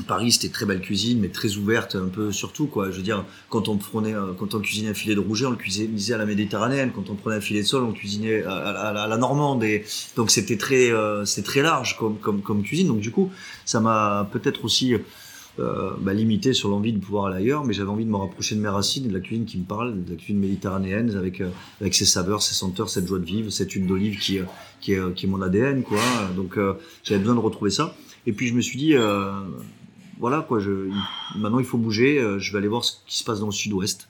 Paris, 0.03 0.31
c'était 0.31 0.49
très 0.49 0.65
belle 0.65 0.81
cuisine, 0.81 1.19
mais 1.19 1.29
très 1.29 1.55
ouverte, 1.55 1.95
un 1.95 2.07
peu 2.07 2.31
surtout, 2.31 2.67
quoi. 2.67 2.91
Je 2.91 2.97
veux 2.97 3.03
dire, 3.03 3.25
quand 3.49 3.67
on 3.67 3.77
prenait, 3.77 4.13
euh, 4.13 4.33
quand 4.37 4.55
on 4.55 4.59
cuisinait 4.59 4.89
un 4.89 4.93
filet 4.93 5.15
de 5.15 5.19
rouget, 5.19 5.45
on 5.45 5.51
le 5.51 5.55
cuisinait 5.55 6.13
à 6.13 6.17
la 6.17 6.25
méditerranéenne. 6.25 6.91
Quand 6.93 7.09
on 7.09 7.15
prenait 7.15 7.37
un 7.37 7.41
filet 7.41 7.61
de 7.61 7.67
sol, 7.67 7.83
on 7.83 7.91
cuisinait 7.91 8.43
à, 8.43 9.07
la 9.07 9.17
normande. 9.17 9.63
Et 9.63 9.83
donc, 10.15 10.31
c'était 10.31 10.57
très, 10.57 10.91
euh, 10.91 11.25
très 11.43 11.61
large 11.61 11.97
comme, 11.97 12.17
comme, 12.17 12.41
comme 12.41 12.63
cuisine. 12.63 12.87
Donc, 12.87 12.99
du 12.99 13.11
coup, 13.11 13.31
ça 13.65 13.79
m'a 13.79 14.29
peut-être 14.31 14.65
aussi 14.65 14.95
euh, 15.59 15.91
bah, 15.99 16.13
limité 16.13 16.53
sur 16.53 16.69
l'envie 16.69 16.93
de 16.93 16.99
pouvoir 16.99 17.25
aller 17.25 17.37
ailleurs, 17.37 17.65
mais 17.65 17.73
j'avais 17.73 17.89
envie 17.89 18.05
de 18.05 18.09
me 18.09 18.15
rapprocher 18.15 18.55
de 18.55 18.61
mes 18.61 18.69
racines 18.69 19.05
et 19.05 19.07
de 19.09 19.13
la 19.13 19.19
cuisine 19.19 19.45
qui 19.45 19.57
me 19.57 19.65
parle, 19.65 20.05
de 20.05 20.11
la 20.11 20.15
cuisine 20.15 20.39
méditerranéenne, 20.39 21.13
avec, 21.17 21.41
euh, 21.41 21.49
avec 21.81 21.95
ses 21.95 22.05
saveurs, 22.05 22.41
ses 22.41 22.53
senteurs, 22.53 22.89
cette 22.89 23.07
joie 23.07 23.19
de 23.19 23.25
vivre, 23.25 23.49
cette 23.49 23.71
huile 23.73 23.85
d'olive 23.85 24.19
qui, 24.19 24.39
qui, 24.79 24.93
est, 24.93 25.13
qui 25.15 25.25
est 25.25 25.29
mon 25.29 25.41
ADN, 25.41 25.83
quoi. 25.83 25.99
Donc, 26.35 26.57
j'avais 27.03 27.19
besoin 27.19 27.35
de 27.35 27.41
retrouver 27.41 27.71
ça. 27.71 27.95
Et 28.25 28.31
puis, 28.31 28.47
je 28.47 28.53
me 28.53 28.61
suis 28.61 28.77
dit, 28.77 28.95
voilà 30.19 30.45
quoi, 30.47 30.59
je, 30.59 30.89
maintenant 31.35 31.59
il 31.59 31.65
faut 31.65 31.77
bouger, 31.77 32.19
euh, 32.19 32.39
je 32.39 32.51
vais 32.51 32.57
aller 32.57 32.67
voir 32.67 32.83
ce 32.83 32.97
qui 33.07 33.17
se 33.17 33.23
passe 33.23 33.39
dans 33.39 33.47
le 33.47 33.51
sud-ouest. 33.51 34.09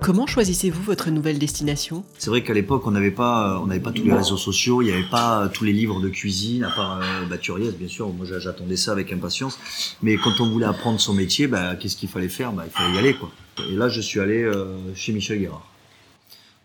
Comment 0.00 0.26
choisissez-vous 0.26 0.82
votre 0.82 1.10
nouvelle 1.10 1.38
destination? 1.38 2.02
C'est 2.16 2.30
vrai 2.30 2.42
qu'à 2.42 2.54
l'époque, 2.54 2.86
on 2.86 2.92
n'avait 2.92 3.10
pas, 3.10 3.56
euh, 3.56 3.58
on 3.58 3.66
n'avait 3.66 3.78
pas 3.78 3.92
tous 3.92 4.04
les 4.04 4.14
réseaux 4.14 4.38
sociaux, 4.38 4.80
il 4.80 4.86
n'y 4.86 4.92
avait 4.92 5.02
pas 5.10 5.42
euh, 5.42 5.48
tous 5.52 5.64
les 5.64 5.72
livres 5.74 6.00
de 6.00 6.08
cuisine, 6.08 6.64
à 6.64 6.70
part 6.70 7.02
euh, 7.02 7.72
bien 7.78 7.88
sûr. 7.88 8.08
Moi, 8.14 8.24
j'attendais 8.38 8.76
ça 8.78 8.92
avec 8.92 9.12
impatience. 9.12 9.60
Mais 10.00 10.16
quand 10.16 10.40
on 10.40 10.48
voulait 10.48 10.64
apprendre 10.64 10.98
son 10.98 11.12
métier, 11.12 11.46
bah, 11.46 11.76
qu'est-ce 11.76 11.96
qu'il 11.96 12.08
fallait 12.08 12.30
faire? 12.30 12.52
Bah, 12.52 12.64
Il 12.64 12.70
fallait 12.70 12.94
y 12.94 12.98
aller, 12.98 13.14
quoi. 13.14 13.30
Et 13.68 13.74
là, 13.74 13.90
je 13.90 14.00
suis 14.00 14.18
allé 14.18 14.50
chez 14.94 15.12
Michel 15.12 15.40
Guérard 15.40 15.66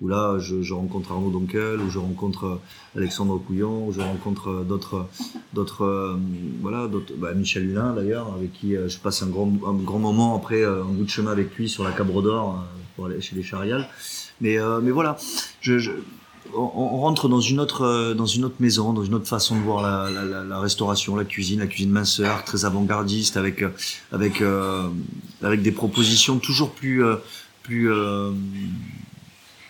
où 0.03 0.07
là 0.09 0.37
je, 0.37 0.73
rencontre 0.73 1.13
Arnaud 1.13 1.31
Donkel, 1.31 1.79
où 1.79 1.89
je 1.89 1.97
rencontre 1.97 2.45
euh, 2.45 2.97
Alexandre 2.97 3.37
Couillon, 3.37 3.87
où 3.87 3.93
je 3.93 4.01
rencontre 4.01 4.49
euh, 4.49 4.63
d'autres, 4.63 5.83
euh, 5.83 6.17
voilà, 6.61 6.89
bah, 7.17 7.33
Michel 7.33 7.69
Hulin 7.69 7.93
d'ailleurs, 7.93 8.33
avec 8.35 8.51
qui 8.51 8.75
je 8.75 8.97
passe 8.97 9.23
un 9.23 9.27
grand, 9.27 9.47
moment 9.47 10.35
après 10.35 10.63
un 10.65 10.83
bout 10.83 11.05
de 11.05 11.09
chemin 11.09 11.31
avec 11.31 11.55
lui 11.55 11.69
sur 11.69 11.83
la 11.83 11.91
Cabre 11.91 12.21
d'Or 12.21 12.63
chez 13.21 13.35
les 13.35 13.43
Charial. 13.43 13.87
Mais, 14.41 14.57
voilà, 14.91 15.17
on, 16.53 16.97
rentre 16.99 17.29
dans 17.29 17.39
une 17.39 17.61
autre 17.61 18.13
maison, 18.59 18.91
dans 18.91 19.03
une 19.03 19.13
autre 19.13 19.27
façon 19.27 19.55
de 19.55 19.61
voir 19.61 19.81
la, 19.81 20.59
restauration, 20.59 21.15
la 21.15 21.23
cuisine, 21.23 21.59
la 21.59 21.67
cuisine 21.67 21.91
minceur, 21.91 22.43
très 22.43 22.65
avant-gardiste, 22.65 23.37
avec 23.37 23.63
des 25.41 25.71
propositions 25.71 26.39
toujours 26.39 26.71
plus 26.71 27.03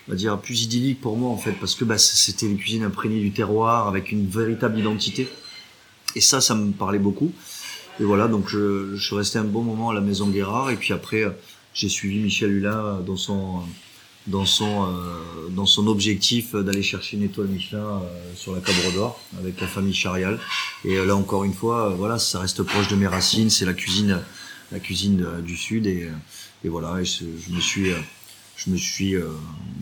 on 0.07 0.11
va 0.11 0.17
dire 0.17 0.39
plus 0.39 0.63
idyllique 0.63 0.99
pour 1.01 1.17
moi 1.17 1.29
en 1.29 1.37
fait 1.37 1.53
parce 1.53 1.75
que 1.75 1.85
bah, 1.85 1.97
c'était 1.97 2.45
une 2.45 2.57
cuisine 2.57 2.83
imprégnée 2.83 3.21
du 3.21 3.31
terroir 3.31 3.87
avec 3.87 4.11
une 4.11 4.27
véritable 4.27 4.77
identité 4.79 5.27
Et 6.15 6.21
ça, 6.21 6.41
ça 6.41 6.55
me 6.55 6.71
parlait 6.71 6.99
beaucoup. 6.99 7.31
Et 7.99 8.03
voilà, 8.03 8.27
donc 8.27 8.49
je, 8.49 8.95
je 8.95 9.03
suis 9.03 9.15
resté 9.15 9.39
un 9.39 9.43
bon 9.43 9.61
moment 9.61 9.91
à 9.91 9.93
la 9.93 10.01
Maison 10.01 10.27
Guérard. 10.27 10.71
Et 10.71 10.75
puis 10.75 10.93
après, 10.93 11.25
j'ai 11.73 11.89
suivi 11.89 12.19
Michel 12.19 12.51
Hulin 12.51 13.01
dans 13.05 13.17
son, 13.17 13.61
dans 14.27 14.45
son, 14.45 14.87
euh, 14.87 15.49
dans 15.49 15.65
son 15.65 15.87
objectif 15.87 16.55
d'aller 16.55 16.83
chercher 16.83 17.17
une 17.17 17.23
étoile 17.23 17.47
Michelin 17.47 18.01
euh, 18.01 18.33
sur 18.35 18.53
la 18.53 18.61
Cabre 18.61 18.91
d'Or 18.93 19.19
avec 19.39 19.59
la 19.59 19.67
famille 19.67 19.93
Charial. 19.93 20.39
Et 20.85 20.97
euh, 20.97 21.05
là, 21.05 21.15
encore 21.15 21.43
une 21.43 21.53
fois, 21.53 21.89
voilà, 21.89 22.19
ça 22.19 22.39
reste 22.39 22.63
proche 22.63 22.87
de 22.87 22.95
mes 22.95 23.07
racines. 23.07 23.49
C'est 23.49 23.65
la 23.65 23.73
cuisine, 23.73 24.19
la 24.71 24.79
cuisine 24.79 25.25
du 25.45 25.57
Sud. 25.57 25.87
Et, 25.87 26.09
et 26.63 26.69
voilà, 26.69 27.03
je, 27.03 27.25
je 27.47 27.53
me 27.53 27.59
suis. 27.59 27.91
Euh, 28.53 28.57
Je 28.57 28.69
me, 28.71 28.77
suis, 28.77 29.15
euh, 29.15 29.27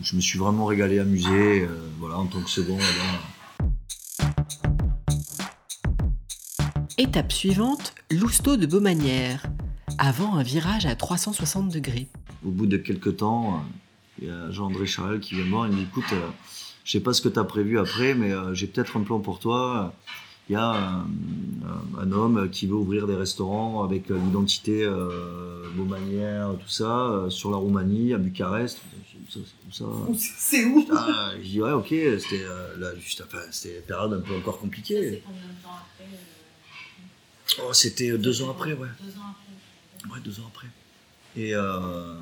je 0.02 0.16
me 0.16 0.20
suis 0.20 0.38
vraiment 0.38 0.66
régalé, 0.66 0.98
amusé, 0.98 1.62
euh, 1.62 1.68
voilà, 1.98 2.18
en 2.18 2.26
tant 2.26 2.40
que 2.40 2.50
second. 2.50 2.78
Étape 6.98 7.32
suivante, 7.32 7.94
Lousteau 8.10 8.56
de 8.56 8.66
Beaumanière, 8.66 9.46
avant 9.98 10.36
un 10.36 10.42
virage 10.42 10.86
à 10.86 10.94
360 10.94 11.72
degrés. 11.72 12.08
Au 12.44 12.50
bout 12.50 12.66
de 12.66 12.76
quelques 12.76 13.18
temps, 13.18 13.54
euh, 13.54 13.58
il 14.20 14.28
y 14.28 14.30
a 14.30 14.50
Jean-André 14.50 14.86
Charel 14.86 15.20
qui 15.20 15.34
vient 15.34 15.44
me 15.44 15.50
voir. 15.50 15.66
Il 15.66 15.72
me 15.72 15.78
dit 15.78 15.84
Écoute, 15.84 16.12
je 16.84 16.90
sais 16.90 17.00
pas 17.00 17.12
ce 17.12 17.22
que 17.22 17.28
tu 17.28 17.38
as 17.38 17.44
prévu 17.44 17.78
après, 17.78 18.14
mais 18.14 18.32
j'ai 18.52 18.66
peut-être 18.66 18.96
un 18.96 19.02
plan 19.02 19.20
pour 19.20 19.38
toi. 19.38 19.94
Il 20.48 20.52
y 20.52 20.56
a 20.56 21.04
un, 21.98 22.12
homme 22.12 22.50
qui 22.50 22.66
veut 22.66 22.74
ouvrir 22.74 23.06
des 23.06 23.14
restaurants 23.14 23.84
avec 23.84 24.10
euh, 24.10 24.18
l'identité 24.18 24.82
euh, 24.84 25.68
Beaumanière, 25.74 26.50
tout 26.60 26.68
ça, 26.68 27.08
euh, 27.08 27.30
sur 27.30 27.50
la 27.50 27.56
Roumanie, 27.56 28.12
à 28.12 28.18
Bucarest. 28.18 28.80
C'est 29.30 29.40
comme 29.40 29.72
ça. 29.72 29.84
C'est 30.38 30.64
où 30.64 30.86
Ah, 30.92 31.30
je 31.38 31.48
dis 31.48 31.62
ouais 31.62 31.72
ok, 31.72 31.86
c'était 31.88 32.42
euh, 32.42 32.76
là, 32.76 32.94
juste, 32.96 33.22
enfin, 33.26 33.38
c'était 33.50 33.76
une 33.78 33.84
période 33.84 34.12
un 34.12 34.20
peu 34.20 34.36
encore 34.36 34.58
compliquée. 34.58 35.22
combien 35.24 35.40
de 35.42 35.62
temps 35.62 35.70
après 35.70 36.04
euh, 36.04 37.66
Oh, 37.68 37.72
c'était 37.72 38.10
euh, 38.10 38.18
deux 38.18 38.42
ans 38.42 38.50
après, 38.50 38.74
ouais. 38.74 38.88
Deux 39.00 39.10
ans 39.18 39.30
après. 39.30 40.12
Ouais, 40.12 40.20
deux 40.22 40.38
ans 40.40 40.50
après. 40.52 40.68
Et, 41.36 41.54
euh, 41.54 42.20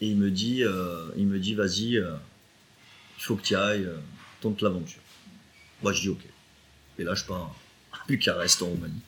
et 0.00 0.08
il 0.08 0.16
me 0.16 0.30
dit, 0.30 0.62
euh, 0.62 1.06
il 1.16 1.26
me 1.26 1.38
dit, 1.38 1.54
vas-y, 1.54 1.96
euh, 1.96 2.14
il 3.18 3.22
faut 3.22 3.36
que 3.36 3.42
tu 3.42 3.54
ailles, 3.56 3.84
euh, 3.84 3.96
tente 4.40 4.60
l'aventure. 4.60 5.00
Moi, 5.82 5.92
je 5.92 6.02
dis 6.02 6.08
ok. 6.10 6.26
Et 7.00 7.04
là, 7.04 7.14
je 7.14 7.24
pars 7.24 7.54
à 7.92 7.96
Bucarest 8.06 8.62
en 8.62 8.66
Roumanie. 8.66 9.00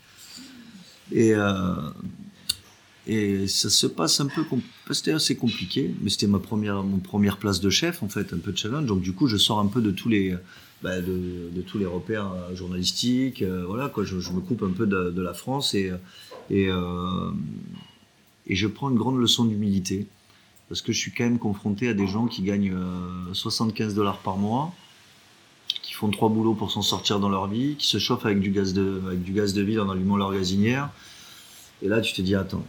Et, 1.13 1.35
euh, 1.35 1.75
et 3.07 3.47
ça 3.47 3.69
se 3.69 3.87
passe 3.87 4.21
un 4.21 4.27
peu, 4.27 4.45
c'était 4.93 5.13
assez 5.13 5.37
compliqué, 5.37 5.95
mais 6.01 6.11
c'était 6.11 6.27
ma 6.27 6.39
première, 6.39 6.83
mon 6.83 6.99
première 6.99 7.37
place 7.37 7.61
de 7.61 7.69
chef 7.71 8.03
en 8.03 8.09
fait, 8.09 8.33
un 8.33 8.39
peu 8.39 8.53
de 8.53 8.57
challenge. 8.57 8.87
Donc 8.87 9.03
du 9.03 9.13
coup, 9.13 9.27
je 9.27 9.37
sors 9.37 9.59
un 9.59 9.67
peu 9.67 9.83
de 9.83 9.91
tous 9.91 10.09
les, 10.09 10.37
bah, 10.83 11.01
de, 11.01 11.63
tous 11.67 11.79
les 11.79 11.87
repères 11.87 12.33
euh, 12.33 12.57
journalistiques. 12.57 13.43
euh, 13.43 13.65
voilà 13.67 13.89
quoi, 13.89 14.05
je, 14.05 14.15
me 14.17 14.41
coupe 14.41 14.63
un 14.63 14.71
peu 14.71 14.87
de, 14.87 15.21
la 15.21 15.35
France 15.35 15.75
et 15.75 15.93
et, 16.51 16.69
et 18.47 18.57
je 18.57 18.67
prends 18.67 18.91
une 18.91 18.99
grande 18.99 19.19
leçon 19.19 19.45
d'humilité 19.45 20.07
parce 20.73 20.81
que 20.81 20.93
je 20.93 20.99
suis 20.99 21.13
quand 21.13 21.25
même 21.25 21.39
confronté 21.39 21.89
à 21.89 21.93
des 21.93 22.07
gens 22.07 22.27
qui 22.27 22.41
gagnent 22.41 22.73
euh, 22.73 23.35
75 23.35 23.95
dollars 23.95 24.17
par 24.21 24.39
mois, 24.39 24.73
font 26.03 26.11
trois 26.11 26.29
boulots 26.29 26.55
pour 26.55 26.73
s'en 26.73 26.83
sortir 26.83 27.21
dans 27.21 27.29
leur 27.29 27.47
vie, 27.47 27.77
qui 27.77 27.87
se 27.87 27.99
chauffent 27.99 28.27
avec 28.27 28.41
du 28.41 28.51
gaz 28.51 28.73
de, 28.75 29.01
avec 29.07 29.23
du 29.23 29.31
gaz 29.33 29.55
de 29.55 29.63
ville 29.63 29.79
en 29.79 29.89
allumant 29.89 30.17
leur 30.17 30.33
gazinière. 30.33 30.91
Et 31.81 31.87
là, 31.87 32.01
tu 32.01 32.13
te 32.13 32.21
dis, 32.21 32.35
attends, 32.35 32.65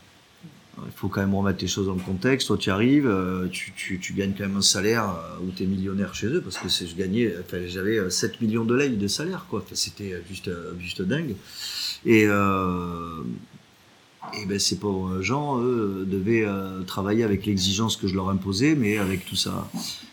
il 0.85 0.91
faut 0.95 1.07
quand 1.07 1.21
même 1.21 1.33
remettre 1.33 1.57
les 1.61 1.67
choses 1.67 1.87
dans 1.87 1.95
le 1.95 1.99
contexte. 2.01 2.47
Toi, 2.47 2.57
tu 2.59 2.69
arrives, 2.69 3.07
euh, 3.07 3.47
tu, 3.47 3.73
tu, 3.99 4.13
gagnes 4.13 4.33
quand 4.37 4.43
même 4.43 4.57
un 4.57 4.61
salaire 4.61 5.05
euh, 5.05 5.45
où 5.47 5.51
tu 5.55 5.63
es 5.63 5.65
millionnaire 5.65 6.13
chez 6.13 6.27
eux, 6.27 6.41
parce 6.41 6.59
que 6.59 6.69
je 6.69 6.95
gagnais, 6.95 7.33
enfin, 7.39 7.57
j'avais 7.65 7.97
euh, 7.97 8.11
7 8.11 8.39
millions 8.39 8.65
de 8.65 8.75
lei 8.75 8.89
de 8.89 9.07
salaire, 9.07 9.47
quoi. 9.49 9.61
Enfin, 9.65 9.73
C'était 9.73 10.21
juste, 10.29 10.49
euh, 10.49 10.73
juste 10.79 11.01
dingue. 11.01 11.35
Et, 12.05 12.25
euh, 12.27 13.23
et 14.39 14.45
ben, 14.45 14.59
ces 14.59 14.77
pauvres 14.77 15.21
gens, 15.23 15.59
eux, 15.59 16.05
devaient 16.07 16.45
euh, 16.45 16.83
travailler 16.83 17.23
avec 17.23 17.47
l'exigence 17.47 17.97
que 17.97 18.07
je 18.07 18.13
leur 18.13 18.29
imposais, 18.29 18.75
mais 18.75 18.99
avec 18.99 19.25
tout 19.25 19.35
ça. 19.35 19.67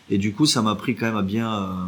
Et 0.09 0.17
du 0.17 0.33
coup, 0.33 0.47
ça 0.47 0.63
m'a 0.63 0.71
appris 0.71 0.95
quand 0.95 1.05
même 1.05 1.17
à 1.17 1.21
bien. 1.21 1.53
euh, 1.53 1.85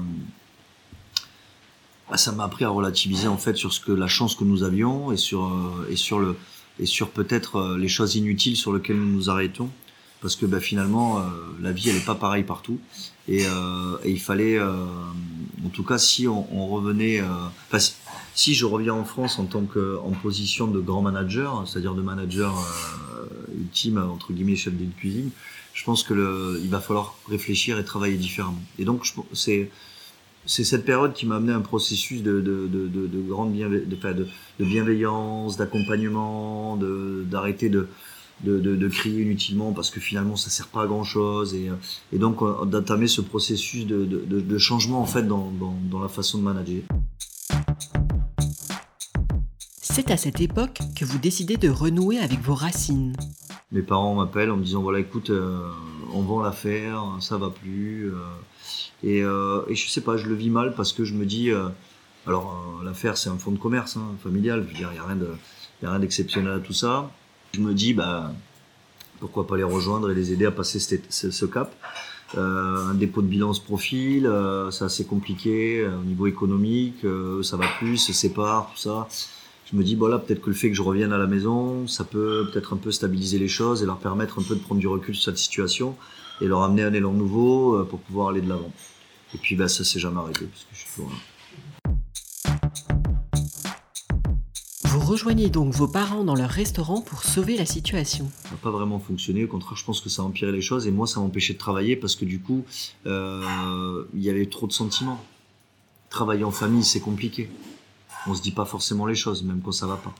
bah, 2.13 2.17
ça 2.17 2.31
m'a 2.31 2.43
appris 2.43 2.63
à 2.63 2.69
relativiser 2.69 3.27
en 3.27 3.39
fait 3.39 3.55
sur 3.55 3.73
ce 3.73 3.79
que 3.79 3.91
la 3.91 4.07
chance 4.07 4.35
que 4.35 4.43
nous 4.43 4.61
avions 4.61 5.11
et 5.11 5.17
sur 5.17 5.45
euh, 5.45 5.87
et 5.89 5.95
sur 5.95 6.19
le 6.19 6.35
et 6.79 6.85
sur 6.85 7.09
peut-être 7.09 7.55
euh, 7.55 7.75
les 7.75 7.87
choses 7.87 8.13
inutiles 8.15 8.55
sur 8.55 8.71
lesquelles 8.71 8.99
nous 8.99 9.11
nous 9.11 9.31
arrêtons. 9.31 9.67
Parce 10.21 10.35
que 10.35 10.45
bah, 10.45 10.59
finalement 10.59 11.17
euh, 11.17 11.23
la 11.59 11.71
vie 11.71 11.89
elle 11.89 11.95
est 11.95 12.05
pas 12.05 12.13
pareille 12.13 12.43
partout. 12.43 12.77
Et, 13.27 13.45
il 14.05 14.19
fallait 14.19 14.61
en 14.61 15.69
tout 15.71 15.83
cas 15.83 15.97
si 15.97 16.27
on, 16.27 16.67
revenait 16.67 17.23
si- 18.35 18.53
je 18.53 18.65
reviens 18.65 18.93
en 18.93 19.05
France 19.05 19.39
en 19.39 19.45
tant 19.45 19.63
que 19.63 19.97
en 19.97 20.11
position 20.11 20.67
de 20.67 20.79
grand 20.81 21.01
manager 21.01 21.63
c'est-à-dire 21.65 21.95
de 21.95 22.01
manager 22.03 22.53
ultime 23.57 23.97
entre 23.97 24.33
guillemets 24.33 24.57
chef 24.57 24.75
de 24.75 24.85
cuisine 24.97 25.31
je 25.73 25.83
pense 25.85 26.03
que 26.03 26.59
il 26.61 26.69
va 26.69 26.81
falloir 26.81 27.15
réfléchir 27.29 27.79
et 27.79 27.85
travailler 27.85 28.17
différemment. 28.17 28.61
Et 28.77 28.83
donc 28.83 29.07
c'est 29.31 29.69
c'est 30.45 30.63
cette 30.63 30.85
période 30.85 31.13
qui 31.13 31.25
m'a 31.25 31.35
amené 31.37 31.53
à 31.53 31.57
un 31.57 31.61
processus 31.61 32.21
de, 32.21 32.41
de, 32.41 32.67
de, 32.67 32.87
de, 32.87 33.21
grande 33.21 33.53
bienve- 33.53 33.85
bienveillance, 34.59 35.57
d'accompagnement, 35.57 36.75
de- 36.77 37.23
d'arrêter 37.29 37.69
de, 37.69 37.87
de, 38.43 38.87
crier 38.89 39.21
inutilement 39.23 39.71
parce 39.71 39.89
que 39.89 39.99
finalement 39.99 40.35
ça 40.35 40.49
sert 40.49 40.67
pas 40.67 40.83
à 40.83 40.87
grand 40.87 41.03
chose 41.03 41.53
et, 41.55 41.69
euh, 41.69 41.75
et 42.11 42.17
donc 42.17 42.41
euh, 42.41 42.65
d'entamer 42.65 43.07
ce 43.07 43.21
processus 43.21 43.85
de, 43.85 44.57
changement 44.57 45.01
en 45.01 45.05
fait 45.05 45.23
dans, 45.23 45.49
dans, 45.51 45.75
dans 45.89 45.99
la 45.99 46.09
façon 46.09 46.37
de 46.39 46.43
manager. 46.43 46.81
C'est 49.81 50.11
à 50.11 50.17
cette 50.17 50.41
époque 50.41 50.79
que 50.95 51.05
vous 51.05 51.19
décidez 51.19 51.55
de 51.57 51.69
renouer 51.69 52.17
avec 52.19 52.39
vos 52.41 52.55
racines. 52.55 53.15
Mes 53.71 53.81
parents 53.81 54.15
m'appellent 54.15 54.51
en 54.51 54.57
me 54.57 54.63
disant 54.63 54.81
voilà 54.81 54.99
écoute 54.99 55.29
euh, 55.29 55.59
on 56.13 56.21
vend 56.21 56.41
l'affaire, 56.41 57.03
ça 57.19 57.37
va 57.37 57.49
plus 57.49 58.11
euh, 58.11 58.17
et, 59.03 59.21
euh, 59.21 59.61
et 59.67 59.75
je 59.75 59.89
sais 59.89 60.01
pas 60.01 60.17
je 60.17 60.27
le 60.27 60.35
vis 60.35 60.49
mal 60.49 60.73
parce 60.75 60.93
que 60.93 61.03
je 61.03 61.13
me 61.13 61.25
dis 61.25 61.51
euh, 61.51 61.67
alors 62.25 62.79
euh, 62.81 62.85
l'affaire 62.85 63.17
c'est 63.17 63.29
un 63.29 63.37
fonds 63.37 63.51
de 63.51 63.59
commerce 63.59 63.97
hein, 63.97 64.15
familial, 64.23 64.65
il 64.73 64.79
y 64.79 64.83
a 64.85 64.89
rien 65.81 65.99
d'exceptionnel 65.99 66.53
à 66.53 66.59
tout 66.59 66.73
ça. 66.73 67.11
Je 67.53 67.59
me 67.59 67.73
dis 67.73 67.93
bah 67.93 68.31
pourquoi 69.19 69.45
pas 69.45 69.57
les 69.57 69.63
rejoindre 69.63 70.09
et 70.09 70.15
les 70.15 70.31
aider 70.31 70.45
à 70.45 70.51
passer 70.51 70.79
ce, 70.79 71.45
cap. 71.45 71.73
Un 72.35 72.93
dépôt 72.95 73.21
de 73.21 73.27
bilan 73.27 73.53
se 73.53 73.61
profile, 73.61 74.25
euh, 74.25 74.71
c'est 74.71 74.85
assez 74.85 75.05
compliqué 75.05 75.85
au 75.85 76.03
niveau 76.03 76.27
économique, 76.27 77.05
ça 77.43 77.57
va 77.57 77.65
plus, 77.77 77.97
se 77.97 78.11
séparent, 78.11 78.71
tout 78.73 78.79
ça. 78.79 79.07
Je 79.71 79.77
me 79.77 79.83
dis, 79.83 79.95
voilà, 79.95 80.19
peut-être 80.19 80.41
que 80.41 80.49
le 80.49 80.55
fait 80.55 80.69
que 80.69 80.75
je 80.75 80.81
revienne 80.81 81.13
à 81.13 81.17
la 81.17 81.27
maison, 81.27 81.87
ça 81.87 82.03
peut 82.03 82.49
peut-être 82.51 82.73
un 82.73 82.77
peu 82.77 82.91
stabiliser 82.91 83.39
les 83.39 83.47
choses 83.47 83.81
et 83.81 83.85
leur 83.85 83.97
permettre 83.97 84.39
un 84.39 84.43
peu 84.43 84.55
de 84.55 84.59
prendre 84.59 84.81
du 84.81 84.87
recul 84.87 85.15
sur 85.15 85.25
cette 85.25 85.37
situation 85.37 85.95
et 86.41 86.47
leur 86.47 86.63
amener 86.63 86.83
un 86.83 86.93
élan 86.93 87.13
nouveau 87.13 87.85
pour 87.85 87.99
pouvoir 87.99 88.29
aller 88.29 88.41
de 88.41 88.49
l'avant. 88.49 88.71
Et 89.33 89.37
puis, 89.37 89.55
bah, 89.55 89.67
ça 89.67 89.83
s'est 89.83 89.99
jamais 89.99 90.19
arrêté 90.19 90.45
parce 90.45 90.63
que 90.63 90.69
je 90.73 90.79
suis 90.79 90.89
toujours 90.95 91.11
là. 91.11 91.17
Vous 94.85 94.99
rejoignez 94.99 95.49
donc 95.49 95.73
vos 95.73 95.87
parents 95.87 96.23
dans 96.23 96.35
leur 96.35 96.51
restaurant 96.51 97.01
pour 97.01 97.23
sauver 97.23 97.57
la 97.57 97.65
situation. 97.65 98.29
Ça 98.43 98.51
n'a 98.51 98.57
pas 98.57 98.69
vraiment 98.69 98.99
fonctionné. 98.99 99.43
Au 99.43 99.47
contraire, 99.47 99.75
je 99.75 99.83
pense 99.83 100.01
que 100.01 100.09
ça 100.09 100.21
a 100.21 100.25
empiré 100.25 100.51
les 100.51 100.61
choses 100.61 100.85
et 100.85 100.91
moi, 100.91 101.07
ça 101.07 101.19
m'empêchait 101.19 101.53
de 101.53 101.57
travailler 101.57 101.95
parce 101.95 102.15
que 102.15 102.25
du 102.25 102.39
coup, 102.39 102.63
euh, 103.07 104.03
il 104.13 104.21
y 104.21 104.29
avait 104.29 104.45
trop 104.45 104.67
de 104.67 104.71
sentiments. 104.71 105.19
Travailler 106.09 106.43
en 106.43 106.51
famille, 106.51 106.83
c'est 106.83 106.99
compliqué. 106.99 107.49
On 108.27 108.35
se 108.35 108.41
dit 108.43 108.51
pas 108.51 108.65
forcément 108.65 109.07
les 109.07 109.15
choses, 109.15 109.41
même 109.43 109.61
quand 109.61 109.71
ça 109.71 109.87
va 109.87 109.97
pas. 109.97 110.13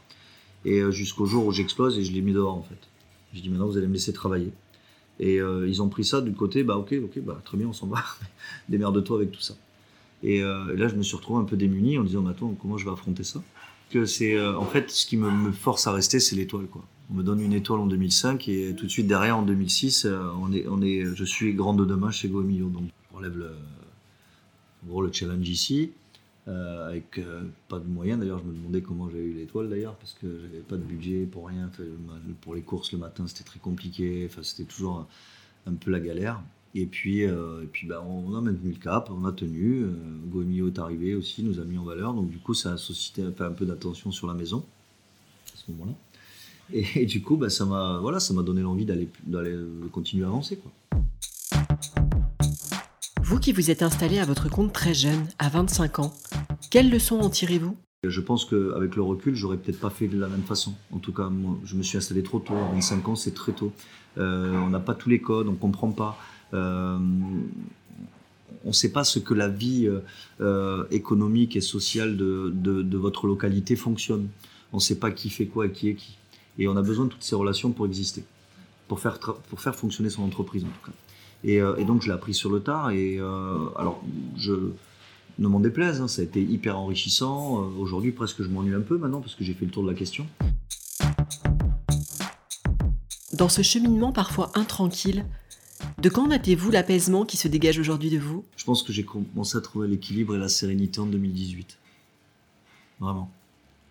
Et 0.65 0.79
euh, 0.79 0.89
jusqu'au 0.89 1.27
jour 1.27 1.45
où 1.45 1.51
j'explose 1.51 1.99
et 1.99 2.03
je 2.03 2.11
l'ai 2.11 2.21
mis 2.21 2.33
dehors 2.33 2.55
en 2.55 2.63
fait. 2.63 2.79
Je 3.33 3.41
dis 3.41 3.49
maintenant, 3.49 3.67
vous 3.67 3.77
allez 3.77 3.87
me 3.87 3.93
laisser 3.93 4.11
travailler. 4.11 4.51
Et 5.19 5.39
euh, 5.39 5.67
ils 5.67 5.81
ont 5.81 5.89
pris 5.89 6.03
ça 6.03 6.21
du 6.21 6.33
côté, 6.33 6.63
bah 6.63 6.77
ok, 6.77 6.95
ok, 7.03 7.19
bah 7.19 7.39
très 7.45 7.57
bien, 7.57 7.67
on 7.67 7.73
s'en 7.73 7.87
va. 7.87 8.03
Démerde-toi 8.69 9.17
avec 9.17 9.31
tout 9.31 9.41
ça. 9.41 9.55
Et, 10.23 10.41
euh, 10.41 10.73
et 10.73 10.77
là, 10.77 10.87
je 10.87 10.95
me 10.95 11.03
suis 11.03 11.15
retrouvé 11.15 11.41
un 11.41 11.43
peu 11.43 11.57
démuni 11.57 11.97
en 11.97 12.03
disant, 12.03 12.21
mais 12.21 12.31
attends, 12.31 12.55
comment 12.59 12.77
je 12.77 12.85
vais 12.85 12.91
affronter 12.91 13.23
ça? 13.23 13.43
Que 13.91 14.05
c'est 14.05 14.35
euh, 14.35 14.57
en 14.57 14.65
fait 14.65 14.89
ce 14.89 15.05
qui 15.05 15.17
me, 15.17 15.51
force 15.51 15.85
à 15.85 15.91
rester, 15.91 16.19
c'est 16.19 16.35
l'étoile 16.35 16.65
quoi. 16.65 16.83
On 17.11 17.15
me 17.15 17.21
donne 17.21 17.41
une 17.41 17.53
étoile 17.53 17.81
en 17.81 17.85
2005 17.85 18.47
et 18.47 18.73
tout 18.75 18.85
de 18.85 18.89
suite 18.89 19.05
derrière 19.05 19.37
en 19.37 19.43
2006, 19.43 20.05
euh, 20.05 20.23
on 20.41 20.51
est, 20.51 20.65
on 20.67 20.81
est, 20.81 21.05
je 21.13 21.23
suis 21.23 21.53
grande 21.53 21.77
de 21.77 21.85
demain 21.85 22.09
chez 22.09 22.27
Goemio. 22.27 22.69
Donc 22.69 22.83
on 23.13 23.17
relève 23.17 23.37
le, 23.37 23.51
en 24.91 25.01
le 25.01 25.11
challenge 25.11 25.47
ici 25.47 25.91
euh, 26.49 26.89
avec 26.89 27.19
euh, 27.19 27.43
pas 27.69 27.79
de 27.79 27.87
moyens. 27.87 28.19
D'ailleurs, 28.19 28.39
je 28.39 28.43
me 28.43 28.53
demandais 28.53 28.81
comment 28.81 29.09
j'avais 29.09 29.23
eu 29.23 29.33
l'étoile 29.33 29.69
d'ailleurs 29.69 29.95
parce 29.95 30.13
que 30.13 30.27
j'avais 30.41 30.61
pas 30.61 30.75
de 30.75 30.83
budget 30.83 31.25
pour 31.25 31.47
rien. 31.47 31.69
Pour 32.41 32.53
les 32.53 32.61
courses 32.61 32.91
le 32.91 32.97
matin, 32.97 33.25
c'était 33.27 33.45
très 33.45 33.59
compliqué. 33.59 34.27
Enfin, 34.29 34.43
c'était 34.43 34.65
toujours 34.65 35.07
un, 35.65 35.73
peu 35.73 35.89
la 35.89 36.01
galère. 36.01 36.41
Et 36.75 36.85
puis, 36.85 37.23
euh, 37.23 37.63
et 37.63 37.67
puis 37.67 37.87
bah, 37.87 38.03
on 38.05 38.35
a 38.35 38.41
maintenu 38.41 38.71
le 38.71 38.77
cap, 38.77 39.09
on 39.09 39.23
a 39.25 39.31
tenu. 39.31 39.85
Goemio 40.25 40.67
est 40.67 40.79
arrivé 40.79 41.15
aussi, 41.15 41.43
nous 41.43 41.59
a 41.59 41.63
mis 41.63 41.77
en 41.77 41.83
valeur. 41.83 42.13
Donc 42.13 42.29
du 42.29 42.39
coup, 42.39 42.53
ça 42.53 42.73
a 42.73 42.77
suscité 42.77 43.23
un 43.23 43.51
peu, 43.51 43.65
d'attention 43.65 44.11
sur 44.11 44.27
la 44.27 44.33
maison 44.33 44.65
à 45.53 45.57
ce 45.57 45.71
moment-là. 45.71 45.93
Et, 46.73 47.05
du 47.05 47.21
coup, 47.21 47.37
bah, 47.37 47.49
ça 47.49 47.65
m'a 47.65 47.99
voilà, 47.99 48.19
ça 48.19 48.33
donné 48.33 48.61
l'envie 48.61 48.85
d'aller 48.85 49.07
continuer 49.91 50.25
à 50.25 50.27
avancer. 50.27 50.57
Quoi. 50.57 50.71
Qui 53.43 53.51
vous 53.51 53.69
êtes 53.69 53.83
installé 53.83 54.19
à 54.19 54.25
votre 54.25 54.47
compte 54.47 54.71
très 54.71 54.93
jeune, 54.93 55.27
à 55.37 55.49
25 55.49 55.99
ans, 55.99 56.13
quelles 56.71 56.89
leçons 56.89 57.19
en 57.19 57.29
tirez-vous? 57.29 57.75
Je 58.05 58.21
pense 58.21 58.45
qu'avec 58.45 58.95
le 58.95 59.01
recul, 59.01 59.35
j'aurais 59.35 59.57
peut-être 59.57 59.81
pas 59.81 59.89
fait 59.89 60.07
de 60.07 60.17
la 60.17 60.29
même 60.29 60.43
façon. 60.43 60.73
En 60.93 60.99
tout 60.99 61.11
cas, 61.11 61.29
je 61.65 61.75
me 61.75 61.83
suis 61.83 61.97
installé 61.97 62.23
trop 62.23 62.39
tôt. 62.39 62.55
À 62.55 62.71
25 62.71 63.09
ans, 63.09 63.15
c'est 63.17 63.33
très 63.33 63.51
tôt. 63.51 63.73
Euh, 64.17 64.53
on 64.53 64.69
n'a 64.69 64.79
pas 64.79 64.93
tous 64.93 65.09
les 65.09 65.19
codes, 65.19 65.49
on 65.49 65.55
comprend 65.55 65.91
pas. 65.91 66.17
Euh, 66.53 66.97
on 68.63 68.67
ne 68.69 68.71
sait 68.71 68.93
pas 68.93 69.03
ce 69.03 69.19
que 69.19 69.33
la 69.33 69.49
vie 69.49 69.91
euh, 70.39 70.85
économique 70.89 71.57
et 71.57 71.61
sociale 71.61 72.15
de, 72.15 72.97
votre 72.97 73.27
localité 73.27 73.75
fonctionne. 73.75 74.29
On 74.71 74.77
ne 74.77 74.81
sait 74.81 74.99
pas 74.99 75.11
qui 75.11 75.29
fait 75.29 75.47
quoi 75.47 75.65
et 75.65 75.71
qui 75.73 75.89
est 75.89 75.95
qui. 75.95 76.15
Et 76.59 76.69
on 76.69 76.77
a 76.77 76.81
besoin 76.81 77.07
de 77.07 77.09
toutes 77.09 77.23
ces 77.23 77.35
relations 77.35 77.73
pour 77.73 77.87
exister, 77.87 78.23
pour 78.87 79.01
faire 79.01 79.75
fonctionner 79.75 80.09
son 80.09 80.23
entreprise 80.23 80.63
en 80.63 80.67
tout 80.67 80.91
cas. 80.91 80.97
Et, 81.43 81.57
et 81.57 81.85
donc 81.85 82.01
je 82.01 82.07
l'ai 82.07 82.13
appris 82.13 82.33
sur 82.33 82.49
le 82.49 82.61
tard. 82.61 82.91
Et 82.91 83.19
alors 83.19 84.01
je 84.37 84.71
ne 85.39 85.47
m'en 85.47 85.59
déplaise, 85.59 85.99
hein, 85.99 86.07
ça 86.07 86.21
a 86.21 86.25
été 86.25 86.41
hyper 86.41 86.77
enrichissant. 86.77 87.63
Euh, 87.63 87.79
aujourd'hui, 87.79 88.11
presque 88.11 88.43
je 88.43 88.49
m'ennuie 88.49 88.75
un 88.75 88.81
peu 88.81 88.97
maintenant 88.97 89.21
parce 89.21 89.35
que 89.35 89.43
j'ai 89.43 89.53
fait 89.53 89.65
le 89.65 89.71
tour 89.71 89.83
de 89.83 89.89
la 89.89 89.95
question. 89.95 90.27
Dans 93.33 93.49
ce 93.49 93.63
cheminement 93.63 94.11
parfois 94.11 94.51
intranquille, 94.53 95.25
de 96.01 96.09
quand 96.09 96.27
notez-vous 96.27 96.69
l'apaisement 96.69 97.25
qui 97.25 97.37
se 97.37 97.47
dégage 97.47 97.79
aujourd'hui 97.79 98.11
de 98.11 98.19
vous? 98.19 98.45
Je 98.55 98.63
pense 98.63 98.83
que 98.83 98.93
j'ai 98.93 99.03
commencé 99.03 99.57
à 99.57 99.61
trouver 99.61 99.87
l'équilibre 99.87 100.35
et 100.35 100.39
la 100.39 100.49
sérénité 100.49 100.99
en 100.99 101.07
2018. 101.07 101.77
Vraiment. 102.99 103.31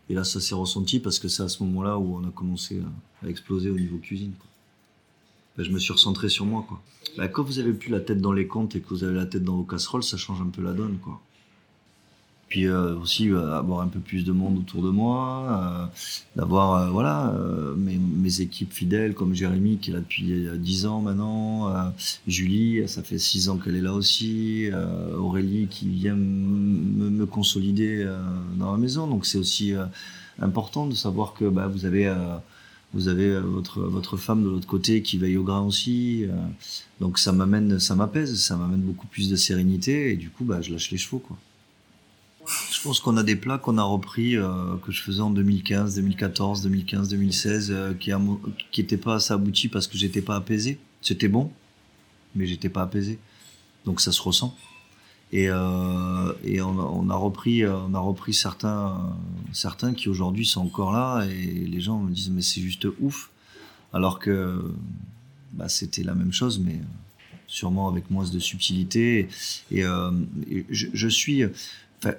Et 0.08 0.14
là, 0.14 0.24
ça 0.24 0.40
s'est 0.40 0.54
ressenti 0.54 1.00
parce 1.00 1.18
que 1.18 1.28
c'est 1.28 1.42
à 1.42 1.48
ce 1.48 1.62
moment-là 1.64 1.98
où 1.98 2.16
on 2.16 2.26
a 2.26 2.30
commencé 2.30 2.80
à, 3.22 3.28
exploser 3.28 3.70
au 3.70 3.78
niveau 3.78 3.98
cuisine. 3.98 4.32
je 5.58 5.70
me 5.70 5.78
suis 5.78 5.92
recentré 5.92 6.28
sur 6.28 6.44
moi. 6.44 6.64
Quoi. 6.68 6.80
Bah, 7.16 7.28
quand 7.28 7.42
vous 7.42 7.58
avez 7.58 7.72
plus 7.72 7.90
la 7.90 8.00
tête 8.00 8.20
dans 8.20 8.32
les 8.32 8.46
comptes 8.46 8.76
et 8.76 8.80
que 8.80 8.88
vous 8.88 9.04
avez 9.04 9.14
la 9.14 9.26
tête 9.26 9.44
dans 9.44 9.56
vos 9.56 9.64
casseroles, 9.64 10.02
ça 10.02 10.16
change 10.16 10.40
un 10.40 10.50
peu 10.50 10.62
la 10.62 10.72
donne. 10.72 10.98
Quoi 10.98 11.20
puis 12.52 12.66
euh, 12.66 12.94
aussi 12.96 13.30
euh, 13.30 13.56
avoir 13.56 13.80
un 13.80 13.88
peu 13.88 13.98
plus 13.98 14.26
de 14.26 14.30
monde 14.30 14.58
autour 14.58 14.82
de 14.82 14.90
moi, 14.90 15.46
euh, 15.48 15.86
d'avoir 16.36 16.92
voilà 16.92 17.34
mes, 17.78 18.40
équipes 18.42 18.74
fidèles 18.74 19.14
comme 19.14 19.32
Jérémy 19.32 19.78
qui 19.78 19.88
est 19.88 19.94
là 19.94 20.00
depuis 20.00 20.46
10 20.58 20.84
ans 20.84 21.00
maintenant, 21.00 21.72
Julie, 22.26 22.86
ça 22.88 23.02
fait 23.02 23.18
6 23.18 23.48
ans 23.48 23.56
qu'elle 23.56 23.76
est 23.76 23.80
là 23.80 23.94
aussi, 23.94 24.68
Aurélie 25.16 25.66
qui 25.68 25.88
vient 25.88 26.14
me, 26.14 27.24
consolider 27.24 28.06
dans 28.56 28.72
la 28.72 28.78
maison, 28.78 29.06
donc 29.06 29.24
c'est 29.24 29.38
aussi 29.38 29.72
important 30.38 30.86
de 30.86 30.94
savoir 30.94 31.32
que 31.34 31.46
bah, 31.46 31.68
vous 31.68 31.86
avez 31.86 32.12
vous 32.94 33.08
avez 33.08 33.38
votre, 33.40 33.80
votre 33.80 34.16
femme 34.16 34.44
de 34.44 34.48
l'autre 34.48 34.66
côté 34.66 35.02
qui 35.02 35.18
veille 35.18 35.36
au 35.36 35.44
grain 35.44 35.62
aussi. 35.62 36.26
donc 37.00 37.18
ça 37.18 37.32
m'amène, 37.32 37.78
ça 37.78 37.94
m'apaise, 37.94 38.38
ça 38.38 38.56
m'amène 38.56 38.82
beaucoup 38.82 39.06
plus 39.06 39.30
de 39.30 39.36
sérénité 39.36 40.12
et 40.12 40.16
du 40.16 40.30
coup, 40.30 40.44
bah, 40.44 40.60
je 40.60 40.72
lâche 40.72 40.90
les 40.90 40.98
chevaux. 40.98 41.18
Quoi. 41.18 41.38
Je 42.46 42.82
pense 42.82 43.00
qu'on 43.00 43.16
a 43.16 43.22
des 43.22 43.36
plats 43.36 43.58
qu'on 43.58 43.78
a 43.78 43.82
repris, 43.82 44.36
euh, 44.36 44.76
que 44.84 44.90
je 44.90 45.00
faisais 45.00 45.20
en 45.20 45.30
2015, 45.30 45.94
2014, 45.94 46.62
2015, 46.62 47.08
2016, 47.08 47.74
qui 48.00 48.12
n'étaient 48.80 48.96
pas 48.96 49.14
assez 49.14 49.32
aboutis 49.32 49.68
parce 49.68 49.86
que 49.86 49.96
j'étais 49.96 50.22
pas 50.22 50.36
apaisé. 50.36 50.78
C'était 51.00 51.28
bon, 51.28 51.52
mais 52.34 52.46
j'étais 52.46 52.68
pas 52.68 52.82
apaisé. 52.82 53.18
Donc 53.84 54.00
ça 54.00 54.12
se 54.12 54.20
ressent. 54.20 54.56
Et, 55.32 55.48
euh, 55.48 56.32
et 56.44 56.60
on, 56.60 57.08
a 57.08 57.14
repris, 57.14 57.62
euh, 57.62 57.74
on 57.88 57.94
a 57.94 57.98
repris 57.98 58.34
certains, 58.34 59.16
certains 59.52 59.94
qui 59.94 60.10
aujourd'hui 60.10 60.44
sont 60.44 60.60
encore 60.60 60.92
là 60.92 61.24
et 61.24 61.46
les 61.46 61.80
gens 61.80 61.98
me 62.00 62.12
disent 62.12 62.30
mais 62.30 62.42
c'est 62.42 62.60
juste 62.60 62.86
ouf. 63.00 63.30
Alors 63.94 64.18
que 64.18 64.72
bah, 65.52 65.68
c'était 65.68 66.02
la 66.02 66.14
même 66.14 66.32
chose, 66.32 66.58
mais 66.58 66.80
sûrement 67.46 67.88
avec 67.88 68.10
moins 68.10 68.28
de 68.28 68.38
subtilité. 68.38 69.28
Et, 69.70 69.82
je, 69.82 70.86
je, 70.92 71.08
suis, 71.08 71.42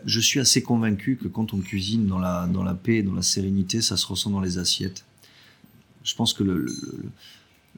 je 0.05 0.20
suis 0.20 0.39
assez 0.39 0.62
convaincu 0.62 1.17
que 1.17 1.27
quand 1.27 1.53
on 1.53 1.60
cuisine 1.60 2.08
dans 2.08 2.20
la, 2.20 2.48
dans 2.48 2.63
la 2.63 2.75
paix, 2.75 3.01
dans 3.01 3.13
la 3.13 3.24
sérénité, 3.24 3.82
ça 3.82 3.98
se 3.98 4.05
ressent 4.05 4.29
dans 4.29 4.41
les 4.41 4.58
assiettes. 4.58 5.03
Je 6.03 6.15
pense 6.15 6.34
que 6.34 6.43
le, 6.43 6.65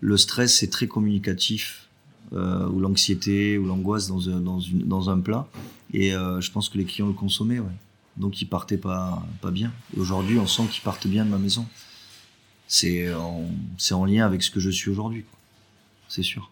le, 0.02 0.18
stress 0.18 0.64
est 0.64 0.72
très 0.72 0.88
communicatif, 0.88 1.85
euh, 2.34 2.68
ou 2.70 2.80
l'anxiété, 2.80 3.58
ou 3.58 3.66
l'angoisse 3.66 4.08
dans 4.08 4.30
un, 4.30 4.40
dans, 4.40 4.60
une, 4.60 4.80
dans 4.80 5.10
un 5.10 5.20
plat. 5.20 5.48
Et 5.94 6.14
euh, 6.14 6.42
je 6.42 6.52
pense 6.52 6.70
que 6.70 6.78
les 6.78 6.86
clients 6.86 7.08
le 7.08 7.14
consommaient, 7.14 7.60
ouais. 7.60 7.66
Donc 8.18 8.42
ils 8.42 8.46
partaient 8.46 8.78
pas, 8.78 9.26
pas 9.42 9.52
bien. 9.52 9.74
Aujourd'hui, 9.98 10.40
on 10.40 10.48
sent 10.48 10.64
qu'ils 10.72 10.84
partent 10.84 11.08
bien 11.08 11.26
de 11.26 11.30
ma 11.30 11.38
maison. 11.38 11.66
C'est 12.68 13.14
en, 13.14 13.46
en 13.92 14.06
lien 14.06 14.26
avec 14.26 14.42
ce 14.42 14.50
que 14.50 14.60
je 14.60 14.70
suis 14.70 14.90
aujourd'hui, 14.90 15.26
c'est 16.08 16.24
sûr. 16.24 16.50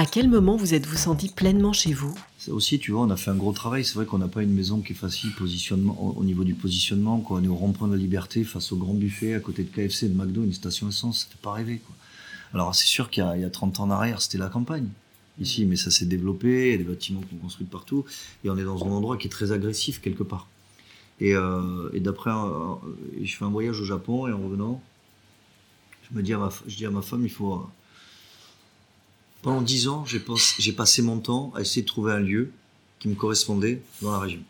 À 0.00 0.06
quel 0.06 0.28
moment 0.28 0.56
vous 0.56 0.72
êtes-vous 0.72 0.96
senti 0.96 1.28
pleinement 1.28 1.74
chez 1.74 1.92
vous? 1.92 2.14
Ça 2.38 2.54
aussi, 2.54 2.78
tu 2.78 2.90
vois, 2.90 3.02
on 3.02 3.10
a 3.10 3.18
fait 3.18 3.30
un 3.30 3.36
gros 3.36 3.52
travail. 3.52 3.84
C'est 3.84 3.96
vrai 3.96 4.06
qu'on 4.06 4.16
n'a 4.16 4.28
pas 4.28 4.42
une 4.42 4.54
maison 4.54 4.80
qui 4.80 4.94
est 4.94 4.96
facile 4.96 5.30
positionnement, 5.34 6.14
au 6.16 6.24
niveau 6.24 6.42
du 6.42 6.54
positionnement. 6.54 7.18
Quoi. 7.20 7.38
On 7.38 7.44
est 7.44 7.48
au 7.48 7.54
rond-point 7.54 7.86
de 7.86 7.92
la 7.92 7.98
liberté 7.98 8.42
face 8.44 8.72
au 8.72 8.76
grand 8.76 8.94
buffet 8.94 9.34
à 9.34 9.40
côté 9.40 9.62
de 9.62 9.68
KFC, 9.68 10.08
de 10.08 10.14
McDo, 10.14 10.42
une 10.42 10.54
station 10.54 10.88
essence. 10.88 11.20
Ça 11.20 11.26
fait 11.30 11.42
pas 11.42 11.52
rêver. 11.52 11.82
Quoi. 11.84 11.94
Alors, 12.52 12.74
c'est 12.74 12.86
sûr 12.86 13.10
qu'il 13.10 13.22
y, 13.24 13.44
a 13.44 13.50
30 13.50 13.80
ans 13.80 13.84
en 13.84 13.90
arrière, 13.90 14.20
c'était 14.20 14.38
la 14.38 14.48
campagne. 14.48 14.88
Ici, 15.38 15.64
mais 15.64 15.76
ça 15.76 15.90
s'est 15.90 16.06
développé. 16.06 16.68
Il 16.68 16.70
y 16.72 16.74
a 16.74 16.78
des 16.78 16.84
bâtiments 16.84 17.22
qu'on 17.22 17.36
construit 17.36 17.66
partout. 17.66 18.04
Et 18.44 18.50
on 18.50 18.58
est 18.58 18.64
dans 18.64 18.84
un 18.84 18.90
endroit 18.90 19.16
qui 19.16 19.28
est 19.28 19.30
très 19.30 19.52
agressif 19.52 20.00
quelque 20.00 20.22
part. 20.22 20.48
Et, 21.20 21.34
euh, 21.34 21.90
d'après, 21.94 22.30
euh, 22.30 22.74
je 23.22 23.36
fais 23.36 23.44
un 23.44 23.50
voyage 23.50 23.80
au 23.80 23.84
Japon 23.84 24.26
et 24.26 24.32
en 24.32 24.38
revenant, 24.38 24.82
je 26.10 26.16
me 26.16 26.22
dis 26.22 26.32
à 26.32 26.38
ma, 26.38 26.50
je 26.66 26.76
dis 26.76 26.86
à 26.86 26.90
ma 26.90 27.02
femme, 27.02 27.24
il 27.24 27.30
faut 27.30 27.66
pendant 29.42 29.62
dix 29.62 29.88
ans, 29.88 30.04
j'ai 30.04 30.72
passé 30.72 31.00
mon 31.00 31.18
temps 31.18 31.50
à 31.54 31.62
essayer 31.62 31.82
de 31.82 31.86
trouver 31.86 32.12
un 32.12 32.20
lieu 32.20 32.52
qui 32.98 33.08
me 33.08 33.14
correspondait 33.14 33.80
dans 34.02 34.12
la 34.12 34.18
région. 34.18 34.42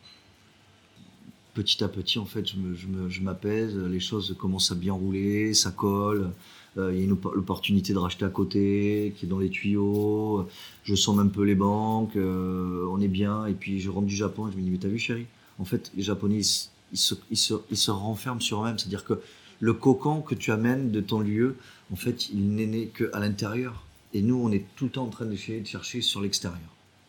Petit 1.54 1.84
à 1.84 1.88
petit, 1.88 2.18
en 2.18 2.26
fait, 2.26 2.44
je 2.48 3.20
m'apaise, 3.20 3.76
les 3.76 4.00
choses 4.00 4.34
commencent 4.38 4.72
à 4.72 4.74
bien 4.74 4.92
rouler, 4.92 5.54
ça 5.54 5.70
colle. 5.70 6.32
Euh, 6.78 6.92
il 6.92 6.98
y 6.98 7.02
a 7.02 7.04
une 7.04 7.12
opportunité 7.12 7.92
de 7.92 7.98
racheter 7.98 8.24
à 8.24 8.28
côté, 8.28 9.14
qui 9.16 9.26
est 9.26 9.28
dans 9.28 9.38
les 9.38 9.50
tuyaux. 9.50 10.46
Je 10.84 10.94
sonde 10.94 11.18
un 11.18 11.26
peu 11.26 11.42
les 11.42 11.54
banques, 11.54 12.16
euh, 12.16 12.86
on 12.90 13.00
est 13.00 13.08
bien. 13.08 13.46
Et 13.46 13.54
puis 13.54 13.80
je 13.80 13.90
rentre 13.90 14.06
du 14.06 14.16
Japon 14.16 14.48
et 14.48 14.52
je 14.52 14.56
me 14.56 14.62
dis, 14.62 14.70
mais 14.70 14.78
t'as 14.78 14.88
vu 14.88 14.98
chérie? 14.98 15.26
En 15.58 15.64
fait, 15.64 15.90
les 15.96 16.02
Japonais, 16.02 16.40
ils, 16.92 16.98
se, 16.98 17.14
ils 17.30 17.76
se 17.76 17.90
renferment 17.90 18.40
sur 18.40 18.62
eux-mêmes. 18.62 18.78
C'est-à-dire 18.78 19.04
que 19.04 19.20
le 19.58 19.72
cocon 19.74 20.22
que 20.22 20.34
tu 20.34 20.52
amènes 20.52 20.90
de 20.90 21.00
ton 21.00 21.20
lieu, 21.20 21.56
en 21.92 21.96
fait, 21.96 22.30
il 22.30 22.54
n'est 22.54 22.66
né 22.66 22.86
qu'à 22.86 23.18
l'intérieur. 23.18 23.84
Et 24.14 24.22
nous, 24.22 24.36
on 24.36 24.50
est 24.50 24.64
tout 24.76 24.84
le 24.84 24.90
temps 24.90 25.04
en 25.04 25.10
train 25.10 25.26
d'essayer 25.26 25.60
de 25.60 25.66
chercher 25.66 26.00
sur 26.00 26.20
l'extérieur. 26.20 26.60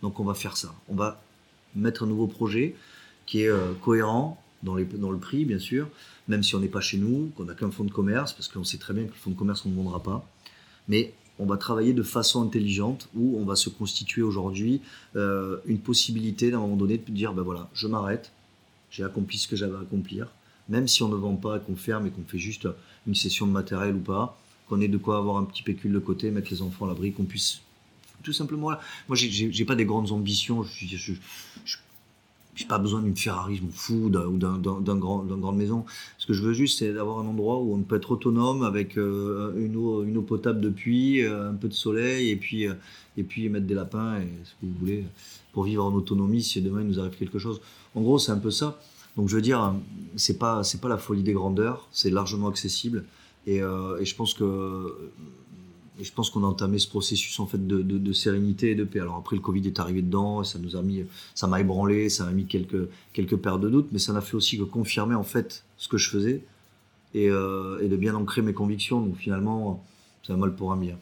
Donc 0.02 0.20
on 0.20 0.24
va 0.24 0.34
faire 0.34 0.58
ça. 0.58 0.74
On 0.90 0.96
va 0.96 1.22
mettre 1.76 2.04
un 2.04 2.08
nouveau 2.08 2.28
projet 2.28 2.76
qui 3.26 3.44
est 3.44 3.48
euh, 3.48 3.74
cohérent 3.82 4.41
dans, 4.64 4.76
le 4.76 5.18
prix, 5.18 5.46
bien 5.46 5.60
sûr, 5.60 5.88
même 6.28 6.44
si 6.44 6.56
on 6.56 6.60
n'est 6.60 6.68
pas 6.68 6.82
chez 6.82 6.98
nous, 6.98 7.32
qu'on 7.36 7.46
n'a 7.46 7.54
qu'un 7.54 7.72
fonds 7.72 7.84
de 7.84 7.92
commerce, 7.92 8.34
parce 8.34 8.48
qu'on 8.48 8.64
sait 8.64 8.78
très 8.78 8.94
bien 8.94 9.04
que 9.06 9.10
le 9.10 9.16
fonds 9.16 9.32
de 9.32 9.36
commerce, 9.36 9.66
on 9.66 9.70
ne 9.70 9.76
vendra 9.76 10.02
pas. 10.02 10.28
Mais 10.88 11.14
on 11.40 11.46
va 11.46 11.58
travailler 11.58 11.94
de 11.94 12.04
façon 12.04 12.44
intelligente 12.44 13.10
où 13.16 13.38
on 13.40 13.46
va 13.46 13.56
se 13.56 13.70
constituer 13.70 14.22
aujourd'hui 14.22 14.82
euh, 15.16 15.58
une 15.66 15.80
possibilité 15.80 16.52
d'un 16.52 16.60
moment 16.60 16.76
donné 16.76 16.98
de 16.98 17.12
dire, 17.12 17.34
ben 17.34 17.42
voilà, 17.42 17.70
je 17.74 17.88
m'arrête, 17.88 18.32
j'ai 18.90 19.04
accompli 19.04 19.38
ce 19.38 19.48
que 19.48 19.56
j'avais 19.56 19.76
à 19.76 19.80
accomplir, 19.80 20.28
même 20.70 20.88
si 20.88 21.02
on 21.04 21.10
ne 21.10 21.16
vend 21.16 21.36
pas, 21.36 21.60
qu'on 21.60 21.76
ferme 21.76 22.06
et 22.06 22.12
qu'on 22.12 22.24
fait 22.24 22.38
juste 22.38 22.68
une 23.08 23.16
session 23.16 23.48
de 23.48 23.52
matériel 23.52 23.96
ou 23.96 24.00
pas, 24.00 24.38
qu'on 24.68 24.82
ait 24.82 24.88
de 24.88 24.98
quoi 24.98 25.18
avoir 25.18 25.38
un 25.38 25.44
petit 25.44 25.64
pécule 25.64 25.94
de 25.94 26.00
côté, 26.00 26.30
mettre 26.32 26.52
les 26.52 26.62
enfants 26.62 26.86
à 26.86 26.90
l'abri, 26.90 27.12
qu'on 27.12 27.26
puisse 27.26 27.62
tout 28.22 28.34
simplement. 28.34 28.70
Moi, 29.08 29.16
j'ai 29.18 29.66
pas 29.66 29.76
des 29.76 29.86
grandes 29.86 30.12
ambitions. 30.12 30.64
Je 30.64 31.78
n'ai 32.60 32.68
pas 32.68 32.80
besoin 32.80 33.02
d'une 33.02 33.16
Ferrari, 33.16 33.56
je 33.58 33.64
m'en 33.64 33.70
fous, 33.70 34.06
ou 34.06 34.10
d'un 34.10 34.96
grand, 34.98 35.24
grande 35.24 35.58
maison. 35.58 35.86
Ce 36.18 36.26
que 36.26 36.34
je 36.34 36.42
veux 36.44 36.54
juste, 36.54 36.80
c'est 36.80 36.94
d'avoir 36.94 37.20
un 37.20 37.28
endroit 37.28 37.60
où 37.60 37.74
on 37.74 37.82
peut 37.82 37.96
être 37.96 38.12
autonome 38.12 38.64
avec 38.64 38.98
euh, 38.98 39.54
une, 39.58 39.76
eau, 39.78 40.22
potable 40.22 40.62
de 40.62 40.70
puits, 40.70 41.24
euh, 41.24 41.50
un 41.52 41.56
peu 41.56 41.68
de 41.68 41.74
soleil, 41.74 42.30
et 42.30 42.36
puis, 42.36 42.68
euh, 42.68 42.74
et 43.18 43.24
puis 43.24 43.50
mettre 43.50 43.66
des 43.66 43.74
lapins 43.74 44.20
et 44.20 44.28
ce 44.44 44.52
que 44.52 44.66
vous 44.66 44.74
voulez 44.80 45.06
pour 45.54 45.64
vivre 45.64 45.86
en 45.86 45.94
autonomie 45.94 46.42
si 46.42 46.62
demain 46.62 46.82
il 46.82 46.88
nous 46.88 47.00
arrive 47.00 47.18
quelque 47.18 47.40
chose. 47.40 47.62
En 47.96 48.02
gros, 48.02 48.20
c'est 48.20 48.32
un 48.32 48.38
peu 48.38 48.52
ça. 48.52 48.80
Donc 49.18 49.28
je 49.28 49.36
veux 49.36 49.42
dire, 49.42 49.76
c'est 50.16 50.38
pas 50.38 50.64
c'est 50.64 50.80
pas 50.80 50.88
la 50.88 50.98
folie 50.98 51.24
des 51.24 51.34
grandeurs, 51.34 51.90
c'est 51.92 52.10
largement 52.10 52.48
accessible. 52.48 53.04
Euh, 53.48 54.00
et, 54.00 54.06
je 54.06 54.16
pense 54.16 54.34
que 54.34 55.12
je 56.04 56.12
pense 56.14 56.30
qu'on 56.30 56.44
a 56.44 56.48
entamé 56.48 56.80
ce 56.80 56.88
processus 56.88 57.40
en 57.40 57.46
fait 57.46 57.66
de, 57.66 58.14
sérénité 58.14 58.72
et 58.72 58.76
de 58.76 58.84
paix. 58.84 59.00
Alors 59.00 59.16
après 59.16 59.36
le 59.36 59.42
Covid 59.42 59.66
est 59.68 59.80
arrivé 59.80 60.02
dedans, 60.02 60.42
et 60.42 60.46
ça 60.46 60.60
nous 60.60 60.76
a 60.76 60.82
mis, 60.82 61.04
ça 61.36 61.48
m'a 61.48 61.60
ébranlé, 61.60 62.10
ça 62.10 62.26
m'a 62.26 62.32
mis 62.32 62.46
quelques 62.46 62.88
quelques 63.14 63.38
paires 63.38 63.60
de 63.60 63.70
doutes, 63.70 63.90
mais 63.92 64.00
ça 64.00 64.14
n'a 64.14 64.22
fait 64.22 64.36
aussi 64.36 64.58
que 64.58 64.64
confirmer 64.64 65.16
en 65.16 65.24
fait 65.24 65.64
ce 65.78 65.88
que 65.88 65.98
je 65.98 66.10
faisais 66.10 66.44
et, 67.14 67.30
euh, 67.30 67.88
de 67.88 67.96
bien 67.96 68.16
ancrer 68.16 68.42
mes 68.42 68.54
convictions. 68.54 69.02
Donc 69.02 69.18
finalement, 69.18 69.84
c'est 70.24 70.34
un 70.34 70.38
mal 70.38 70.56
pour 70.56 70.72
un 70.72 70.78
bien. 70.78 70.98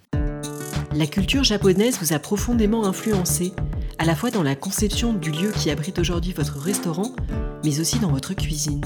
La 0.94 1.06
culture 1.06 1.44
japonaise 1.44 2.00
vous 2.02 2.14
a 2.14 2.20
profondément 2.20 2.86
influencé, 2.86 3.54
à 4.00 4.06
la 4.06 4.16
fois 4.16 4.32
dans 4.32 4.44
la 4.44 4.56
conception 4.56 5.14
du 5.14 5.32
lieu 5.32 5.52
qui 5.52 5.70
abrite 5.70 6.00
aujourd'hui 6.00 6.34
votre 6.34 6.58
restaurant, 6.58 7.16
mais 7.64 7.80
aussi 7.80 8.00
dans 8.00 8.12
votre 8.12 8.34
cuisine. 8.34 8.82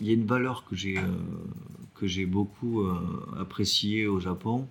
Il 0.00 0.06
y 0.06 0.10
a 0.10 0.12
une 0.12 0.26
valeur 0.26 0.64
que 0.68 0.76
j'ai 0.76 0.98
euh, 0.98 1.02
que 1.98 2.06
j'ai 2.06 2.26
beaucoup 2.26 2.82
euh, 2.82 2.94
apprécié 3.40 4.06
au 4.06 4.20
Japon, 4.20 4.66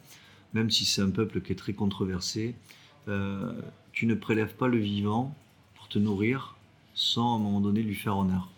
même 0.55 0.71
si 0.71 0.85
c'est 0.85 1.01
un 1.01 1.09
peuple 1.09 1.41
qui 1.41 1.51
est 1.51 1.55
très 1.55 1.73
controversé. 1.73 2.55
Euh, 3.09 3.51
tu 3.91 4.07
ne 4.07 4.15
prélèves 4.15 4.55
pas 4.55 4.67
le 4.67 4.79
vivant 4.79 5.35
pour 5.75 5.87
te 5.89 5.99
nourrir 5.99 6.55
sans 6.95 7.33
à 7.33 7.35
un 7.35 7.39
moment 7.39 7.59
donné 7.59 7.83
lui 7.83 7.93
faire 7.93 8.17
honneur. 8.17 8.49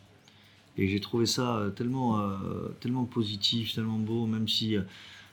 Et 0.77 0.87
j'ai 0.87 0.99
trouvé 0.99 1.25
ça 1.25 1.57
euh, 1.57 1.69
tellement, 1.71 2.19
euh, 2.19 2.69
tellement 2.79 3.05
positif, 3.05 3.73
tellement 3.73 3.97
beau, 3.97 4.27
même 4.27 4.47
si. 4.47 4.77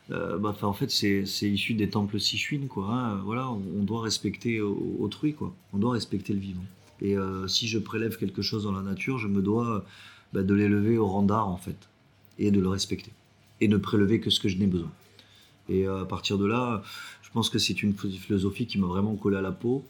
bah, 0.08 0.56
en 0.62 0.72
fait, 0.72 0.90
c'est 0.90 1.50
issu 1.50 1.74
des 1.74 1.90
temples 1.90 2.18
Sichuin, 2.18 2.66
quoi. 2.66 2.86
hein. 2.90 3.16
Voilà, 3.24 3.50
on, 3.50 3.84
doit 3.84 4.02
respecter 4.02 4.60
au- 4.60 4.96
autrui, 5.00 5.34
quoi. 5.34 5.54
On 5.74 5.78
doit 5.78 5.92
respecter 5.92 6.32
le 6.32 6.40
vivant. 6.40 6.64
Et 7.02 7.16
si 7.48 7.68
je 7.68 7.78
prélève 7.78 8.16
quelque 8.16 8.40
chose 8.40 8.64
dans 8.64 8.72
la 8.72 8.80
nature, 8.82 9.18
je 9.18 9.28
me 9.28 9.42
dois 9.42 9.84
bah, 10.32 10.42
de 10.42 10.54
l'élever 10.54 10.96
au 10.96 11.06
rang 11.06 11.22
d'art, 11.22 11.48
en 11.48 11.56
fait, 11.58 11.88
et 12.38 12.50
de 12.50 12.60
le 12.60 12.68
respecter, 12.68 13.12
et 13.60 13.68
ne 13.68 13.76
prélever 13.76 14.20
que 14.20 14.30
ce 14.30 14.40
que 14.40 14.48
je 14.48 14.56
n'ai 14.56 14.66
besoin. 14.66 14.90
Et 15.68 15.86
euh, 15.86 16.02
à 16.02 16.04
partir 16.04 16.38
de 16.38 16.46
là, 16.46 16.82
je 17.22 17.30
pense 17.30 17.48
que 17.50 17.58
c'est 17.58 17.82
une 17.82 17.94
philosophie 17.94 18.66
qui 18.66 18.78
m'a 18.78 18.86
vraiment 18.86 19.14
collé 19.16 19.36
à 19.36 19.40
la 19.42 19.52
peau. 19.52 19.84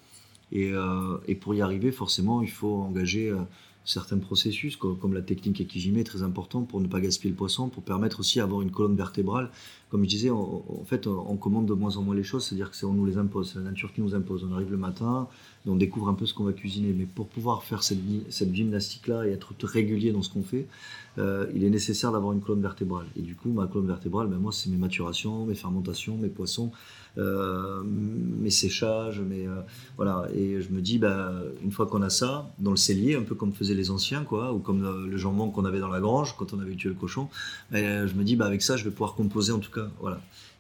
Et, 0.52 0.70
euh, 0.72 1.18
pour 1.40 1.54
y 1.54 1.62
arriver, 1.62 1.90
forcément, 1.92 2.42
il 2.42 2.50
faut 2.50 2.76
engager 2.76 3.30
euh, 3.30 3.38
certains 3.84 4.18
processus, 4.18 4.76
co- 4.76 4.94
comme 4.94 5.14
la 5.14 5.22
technique 5.22 5.60
Ekijime 5.60 6.02
très 6.04 6.22
importante 6.22 6.68
pour 6.68 6.80
ne 6.80 6.86
pas 6.86 7.00
gaspiller 7.00 7.30
le 7.30 7.36
poisson, 7.36 7.68
pour 7.68 7.82
permettre 7.82 8.20
aussi 8.20 8.38
d'avoir 8.38 8.62
une 8.62 8.70
colonne 8.70 8.96
vertébrale. 8.96 9.50
Comme 9.94 10.02
je 10.02 10.08
disais, 10.08 10.30
on- 10.30 10.64
en 10.80 10.84
fait, 10.84 11.06
on 11.06 11.36
commande 11.36 11.66
de 11.66 11.72
moins 11.72 11.96
en 11.98 12.02
moins 12.02 12.16
les 12.16 12.24
choses, 12.24 12.44
c'est-à-dire 12.46 12.68
que 12.68 12.74
c'est 12.76 12.84
on 12.84 12.94
nous 12.94 13.06
les 13.06 13.16
impose, 13.16 13.52
c'est 13.52 13.60
la 13.60 13.66
nature 13.66 13.92
qui 13.92 14.00
nous 14.00 14.12
impose. 14.16 14.44
On 14.44 14.52
arrive 14.52 14.72
le 14.72 14.76
matin, 14.76 15.28
on 15.68 15.76
découvre 15.76 16.08
un 16.08 16.14
peu 16.14 16.26
ce 16.26 16.34
qu'on 16.34 16.42
va 16.42 16.52
cuisiner. 16.52 16.92
Mais 16.92 17.04
pour 17.06 17.28
pouvoir 17.28 17.62
faire 17.62 17.84
cette, 17.84 18.00
gym- 18.00 18.24
cette 18.28 18.52
gymnastique-là 18.52 19.24
et 19.28 19.30
être 19.30 19.54
régulier 19.62 20.10
dans 20.10 20.22
ce 20.22 20.30
qu'on 20.30 20.42
fait, 20.42 20.66
euh, 21.18 21.46
il 21.54 21.62
est 21.62 21.70
nécessaire 21.70 22.10
d'avoir 22.10 22.32
une 22.32 22.40
colonne 22.40 22.60
vertébrale. 22.60 23.06
Et 23.16 23.20
du 23.22 23.36
coup, 23.36 23.50
ma 23.52 23.68
colonne 23.68 23.86
vertébrale, 23.86 24.26
ben 24.26 24.38
moi, 24.38 24.50
c'est 24.50 24.68
mes 24.68 24.76
maturations, 24.76 25.46
mes 25.46 25.54
fermentations, 25.54 26.16
mes 26.16 26.28
poissons, 26.28 26.72
euh, 27.16 27.84
mes 27.84 28.50
séchages, 28.50 29.20
mes, 29.20 29.46
euh, 29.46 29.60
voilà. 29.96 30.26
Et 30.34 30.60
je 30.60 30.70
me 30.72 30.80
dis, 30.80 30.98
ben, 30.98 31.30
une 31.62 31.70
fois 31.70 31.86
qu'on 31.86 32.02
a 32.02 32.10
ça, 32.10 32.50
dans 32.58 32.72
le 32.72 32.76
cellier, 32.76 33.14
un 33.14 33.22
peu 33.22 33.36
comme 33.36 33.52
faisaient 33.52 33.74
les 33.76 33.92
anciens, 33.92 34.24
quoi, 34.24 34.52
ou 34.52 34.58
comme 34.58 34.82
le 35.08 35.16
jambon 35.16 35.50
qu'on 35.50 35.64
avait 35.64 35.78
dans 35.78 35.86
la 35.88 36.00
grange 36.00 36.34
quand 36.36 36.52
on 36.52 36.58
avait 36.58 36.74
tué 36.74 36.88
le 36.88 36.96
cochon, 36.96 37.28
ben, 37.70 38.08
je 38.08 38.14
me 38.14 38.24
dis, 38.24 38.34
ben, 38.34 38.46
avec 38.46 38.60
ça, 38.62 38.76
je 38.76 38.82
vais 38.82 38.90
pouvoir 38.90 39.14
composer 39.14 39.52
en 39.52 39.60
tout 39.60 39.70
cas, 39.70 39.83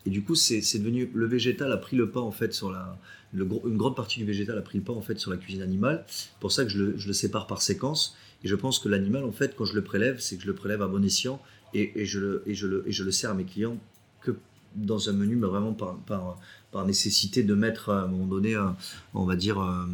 Et 0.06 0.10
du 0.10 0.22
coup, 0.22 0.34
c'est 0.34 0.60
devenu 0.78 1.10
le 1.14 1.26
végétal 1.26 1.72
a 1.72 1.76
pris 1.76 1.96
le 1.96 2.10
pas 2.10 2.20
en 2.20 2.30
fait 2.30 2.52
sur 2.52 2.70
la, 2.70 2.98
une 3.32 3.76
grande 3.76 3.96
partie 3.96 4.18
du 4.20 4.24
végétal 4.26 4.58
a 4.58 4.62
pris 4.62 4.78
le 4.78 4.84
pas 4.84 4.92
en 4.92 5.00
fait 5.02 5.18
sur 5.18 5.30
la 5.30 5.36
cuisine 5.36 5.62
animale. 5.62 6.04
Pour 6.40 6.52
ça 6.52 6.64
que 6.64 6.70
je 6.70 6.78
le, 6.82 7.12
sépare 7.12 7.46
par 7.46 7.62
séquence. 7.62 8.16
Et 8.42 8.48
je 8.48 8.54
pense 8.54 8.78
que 8.78 8.88
l'animal, 8.90 9.24
en 9.24 9.32
fait, 9.32 9.56
quand 9.56 9.64
je 9.64 9.74
le 9.74 9.82
prélève, 9.82 10.20
c'est 10.20 10.36
que 10.36 10.42
je 10.42 10.46
le 10.46 10.54
prélève 10.54 10.82
à 10.82 10.86
bon 10.88 11.02
escient 11.02 11.40
et, 11.72 12.04
je, 12.04 12.20
le, 12.20 12.42
et, 12.46 12.54
je 12.54 12.66
le, 12.66 12.84
et 12.86 12.92
je 12.92 13.02
le 13.02 13.10
sers 13.10 13.30
à 13.30 13.34
mes 13.34 13.44
clients 13.44 13.78
que 14.20 14.36
dans 14.76 15.08
un 15.08 15.12
menu, 15.12 15.36
mais 15.36 15.46
vraiment 15.46 15.72
par, 15.72 15.96
par, 16.00 16.38
par 16.70 16.84
nécessité 16.84 17.42
de 17.42 17.54
mettre 17.54 17.88
à 17.88 18.02
un 18.02 18.06
moment 18.06 18.26
donné, 18.26 18.54
un- 18.54 18.76
on 19.14 19.24
va 19.24 19.36
dire, 19.36 19.58
euh, 19.60 19.86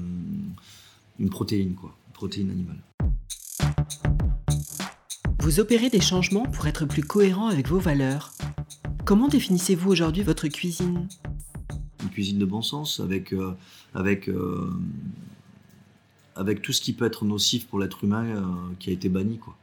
une 1.20 1.30
protéine, 1.30 1.74
quoi, 1.74 1.94
une 2.08 2.12
protéine 2.12 2.50
animale. 2.50 2.78
Vous 5.38 5.60
opérez 5.60 5.88
des 5.88 6.00
changements 6.00 6.44
pour 6.44 6.66
être 6.66 6.84
plus 6.86 7.02
cohérent 7.02 7.48
avec 7.48 7.68
vos 7.68 7.78
valeurs. 7.78 8.32
Comment 9.10 9.26
définissez-vous 9.26 9.90
aujourd'hui 9.90 10.22
votre 10.22 10.46
cuisine? 10.46 11.08
Une 12.00 12.10
cuisine 12.10 12.38
de 12.38 12.44
bon 12.44 12.62
sens 12.62 13.00
avec, 13.00 13.32
euh, 13.32 13.56
avec, 13.92 14.28
euh, 14.28 14.70
avec 16.36 16.62
tout 16.62 16.72
ce 16.72 16.80
qui 16.80 16.92
peut 16.92 17.06
être 17.06 17.24
nocif 17.24 17.66
pour 17.66 17.80
l'être 17.80 18.04
humain 18.04 18.24
euh, 18.24 18.44
qui 18.78 18.88
a 18.88 18.92
été 18.92 19.08
banni. 19.08 19.38
Quoi. 19.38 19.56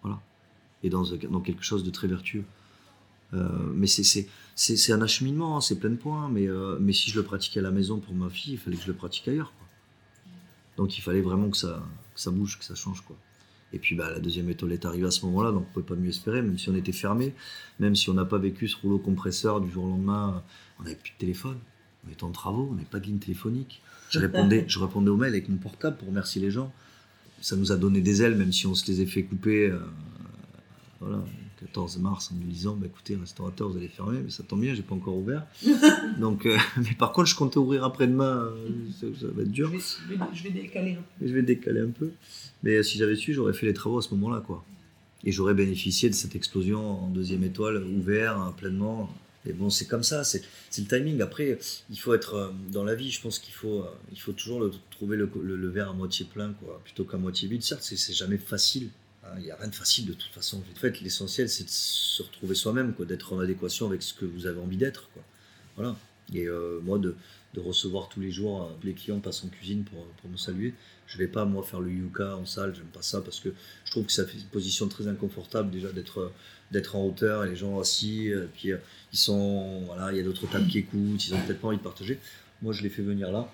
Voilà. 0.00 0.18
Et 0.82 0.88
dans, 0.88 1.04
quelque 1.42 1.62
chose 1.62 1.84
de 1.84 1.90
très 1.90 2.08
vertueux. 2.08 2.44
Mais 3.32 3.86
c'est, 3.86 4.92
un 4.92 5.02
acheminement, 5.02 5.58
hein, 5.58 5.60
c'est 5.60 5.78
plein 5.78 5.90
de 5.90 5.96
points. 5.96 6.30
Mais, 6.30 6.48
mais 6.80 6.94
si 6.94 7.10
je 7.10 7.16
le 7.16 7.22
pratiquais 7.22 7.60
à 7.60 7.64
la 7.64 7.70
maison 7.70 7.98
pour 7.98 8.14
ma 8.14 8.30
fille, 8.30 8.54
il 8.54 8.58
fallait 8.58 8.78
que 8.78 8.82
je 8.84 8.88
le 8.88 8.94
pratique 8.94 9.28
ailleurs. 9.28 9.52
Donc 10.78 10.96
il 10.96 11.02
fallait 11.02 11.20
vraiment 11.20 11.50
que 11.50 11.58
ça, 11.58 11.82
que 12.14 12.20
ça 12.22 12.30
bouge, 12.30 12.58
que 12.58 12.64
ça 12.64 12.74
change. 12.74 13.02
Quoi. 13.02 13.16
Et 13.74 13.78
puis 13.78 13.96
bah, 13.96 14.08
la 14.10 14.20
deuxième 14.20 14.48
étoile 14.48 14.72
est 14.72 14.84
arrivée 14.84 15.06
à 15.06 15.10
ce 15.10 15.26
moment-là, 15.26 15.50
donc 15.50 15.64
on 15.64 15.68
ne 15.68 15.72
pouvait 15.74 15.96
pas 15.96 16.00
mieux 16.00 16.10
espérer, 16.10 16.42
même 16.42 16.58
si 16.58 16.68
on 16.70 16.76
était 16.76 16.92
fermé, 16.92 17.34
même 17.80 17.96
si 17.96 18.08
on 18.08 18.14
n'a 18.14 18.24
pas 18.24 18.38
vécu 18.38 18.68
ce 18.68 18.76
rouleau 18.76 18.98
compresseur 18.98 19.60
du 19.60 19.70
jour 19.70 19.84
au 19.84 19.88
lendemain. 19.88 20.42
On 20.78 20.84
n'avait 20.84 20.94
plus 20.94 21.12
de 21.12 21.18
téléphone, 21.18 21.58
on 22.06 22.12
était 22.12 22.22
en 22.22 22.30
travaux, 22.30 22.68
on 22.70 22.74
n'avait 22.74 22.86
pas 22.86 23.00
de 23.00 23.06
ligne 23.06 23.18
téléphonique. 23.18 23.82
Je 24.10 24.20
répondais, 24.20 24.64
je 24.68 24.78
répondais 24.78 25.10
aux 25.10 25.16
mails 25.16 25.32
avec 25.32 25.48
mon 25.48 25.56
portable 25.56 25.96
pour 25.96 26.08
remercier 26.08 26.40
les 26.40 26.52
gens. 26.52 26.72
Ça 27.40 27.56
nous 27.56 27.72
a 27.72 27.76
donné 27.76 28.00
des 28.00 28.22
ailes, 28.22 28.36
même 28.36 28.52
si 28.52 28.66
on 28.68 28.76
se 28.76 28.86
les 28.90 29.02
a 29.02 29.06
fait 29.06 29.24
couper. 29.24 29.66
euh, 29.66 29.80
voilà, 31.00 31.22
14 31.66 31.98
mars, 31.98 32.30
en 32.32 32.36
nous 32.36 32.50
disant 32.50 32.74
bah, 32.76 32.86
écoutez, 32.86 33.16
restaurateur, 33.16 33.68
vous 33.68 33.76
allez 33.76 33.88
fermer, 33.88 34.20
mais 34.22 34.30
ça 34.30 34.42
tombe 34.42 34.60
bien, 34.60 34.74
j'ai 34.74 34.82
pas 34.82 34.94
encore 34.94 35.16
ouvert. 35.16 35.46
Donc, 36.18 36.46
euh, 36.46 36.56
mais 36.78 36.94
par 36.98 37.12
contre, 37.12 37.28
je 37.28 37.34
comptais 37.36 37.58
ouvrir 37.58 37.84
après-demain, 37.84 38.44
euh, 38.52 38.68
ça, 39.00 39.06
ça 39.20 39.26
va 39.32 39.42
être 39.42 39.50
dur. 39.50 39.68
Je 39.70 39.76
vais, 39.76 39.82
je 40.04 40.14
vais- 40.18 40.24
je 40.34 40.42
vais 40.42 40.50
décaler 40.50 40.92
un 40.92 41.02
peu. 41.18 41.24
Et 41.24 41.28
je 41.28 41.34
vais 41.34 41.42
décaler 41.42 41.80
un 41.80 41.90
peu. 41.90 42.10
Mais 42.62 42.76
euh, 42.76 42.82
si 42.82 42.98
j'avais 42.98 43.16
su, 43.16 43.32
j'aurais 43.34 43.52
fait 43.54 43.66
les 43.66 43.74
travaux 43.74 43.98
à 43.98 44.02
ce 44.02 44.10
moment-là, 44.14 44.42
quoi. 44.46 44.64
Et 45.24 45.32
j'aurais 45.32 45.54
bénéficié 45.54 46.10
de 46.10 46.14
cette 46.14 46.36
explosion 46.36 47.04
en 47.04 47.08
deuxième 47.08 47.44
étoile, 47.44 47.82
ouvert 47.84 48.38
hein, 48.38 48.54
pleinement. 48.56 49.10
Et 49.46 49.52
bon, 49.52 49.68
c'est 49.70 49.86
comme 49.86 50.02
ça, 50.02 50.24
c'est 50.24 50.42
le 50.78 50.84
timing. 50.86 51.20
Après, 51.20 51.58
il 51.90 51.98
faut 51.98 52.14
être 52.14 52.52
dans 52.72 52.82
la 52.84 52.94
vie, 52.94 53.10
je 53.10 53.20
pense 53.20 53.38
qu'il 53.38 53.52
faut, 53.54 53.84
il 54.12 54.18
faut 54.20 54.32
toujours 54.32 54.60
le- 54.60 54.70
trouver 54.90 55.16
le, 55.18 55.30
le- 55.42 55.56
le 55.56 55.68
verre 55.68 55.90
à 55.90 55.92
moitié 55.92 56.26
plein, 56.26 56.52
quoi, 56.54 56.80
plutôt 56.84 57.04
qu'à 57.04 57.16
moitié 57.18 57.48
vide. 57.48 57.62
Certes, 57.62 57.82
c'est 57.82 58.12
jamais 58.14 58.38
facile. 58.38 58.88
Hein, 59.24 59.34
Il 59.38 59.44
n'y 59.44 59.50
a 59.50 59.56
rien 59.56 59.68
de 59.68 59.74
facile 59.74 60.06
de 60.06 60.12
toute 60.12 60.32
façon. 60.32 60.58
En 60.58 60.78
fait, 60.78 61.00
l'essentiel, 61.00 61.48
c'est 61.48 61.64
de 61.64 61.70
se 61.70 62.22
retrouver 62.22 62.54
soi-même, 62.54 62.94
quoi, 62.94 63.04
d'être 63.06 63.32
en 63.32 63.40
adéquation 63.40 63.86
avec 63.86 64.02
ce 64.02 64.14
que 64.14 64.24
vous 64.24 64.46
avez 64.46 64.60
envie 64.60 64.76
d'être. 64.76 65.10
quoi. 65.12 65.22
Voilà. 65.76 65.96
Et 66.32 66.46
euh, 66.46 66.80
moi, 66.82 66.98
de, 66.98 67.16
de 67.54 67.60
recevoir 67.60 68.08
tous 68.08 68.20
les 68.20 68.30
jours, 68.30 68.62
euh, 68.62 68.68
les 68.82 68.94
clients 68.94 69.20
passent 69.20 69.44
en 69.44 69.48
cuisine 69.48 69.84
pour, 69.84 70.04
pour 70.06 70.30
me 70.30 70.36
saluer. 70.36 70.74
Je 71.06 71.18
vais 71.18 71.28
pas, 71.28 71.44
moi, 71.44 71.62
faire 71.62 71.80
le 71.80 71.90
yuka 71.90 72.36
en 72.36 72.46
salle, 72.46 72.74
j'aime 72.74 72.86
pas 72.86 73.02
ça, 73.02 73.20
parce 73.20 73.40
que 73.40 73.50
je 73.84 73.90
trouve 73.90 74.06
que 74.06 74.12
ça 74.12 74.24
fait 74.26 74.38
une 74.38 74.44
position 74.44 74.88
très 74.88 75.06
inconfortable, 75.06 75.70
déjà, 75.70 75.92
d'être 75.92 76.18
euh, 76.20 76.32
d'être 76.70 76.96
en 76.96 77.04
hauteur 77.06 77.44
et 77.44 77.50
les 77.50 77.56
gens 77.56 77.78
assis, 77.78 78.32
euh, 78.32 78.46
puis 78.52 78.72
euh, 78.72 78.78
ils 79.12 79.18
sont, 79.18 79.82
voilà, 79.86 80.10
il 80.12 80.16
y 80.16 80.20
a 80.20 80.24
d'autres 80.24 80.48
tables 80.50 80.66
qui 80.66 80.78
écoutent, 80.78 81.24
ils 81.28 81.34
ont 81.34 81.40
peut-être 81.42 81.60
pas 81.60 81.68
envie 81.68 81.76
de 81.76 81.82
partager. 81.82 82.18
Moi, 82.62 82.72
je 82.72 82.82
les 82.82 82.88
fais 82.88 83.02
venir 83.02 83.30
là, 83.30 83.52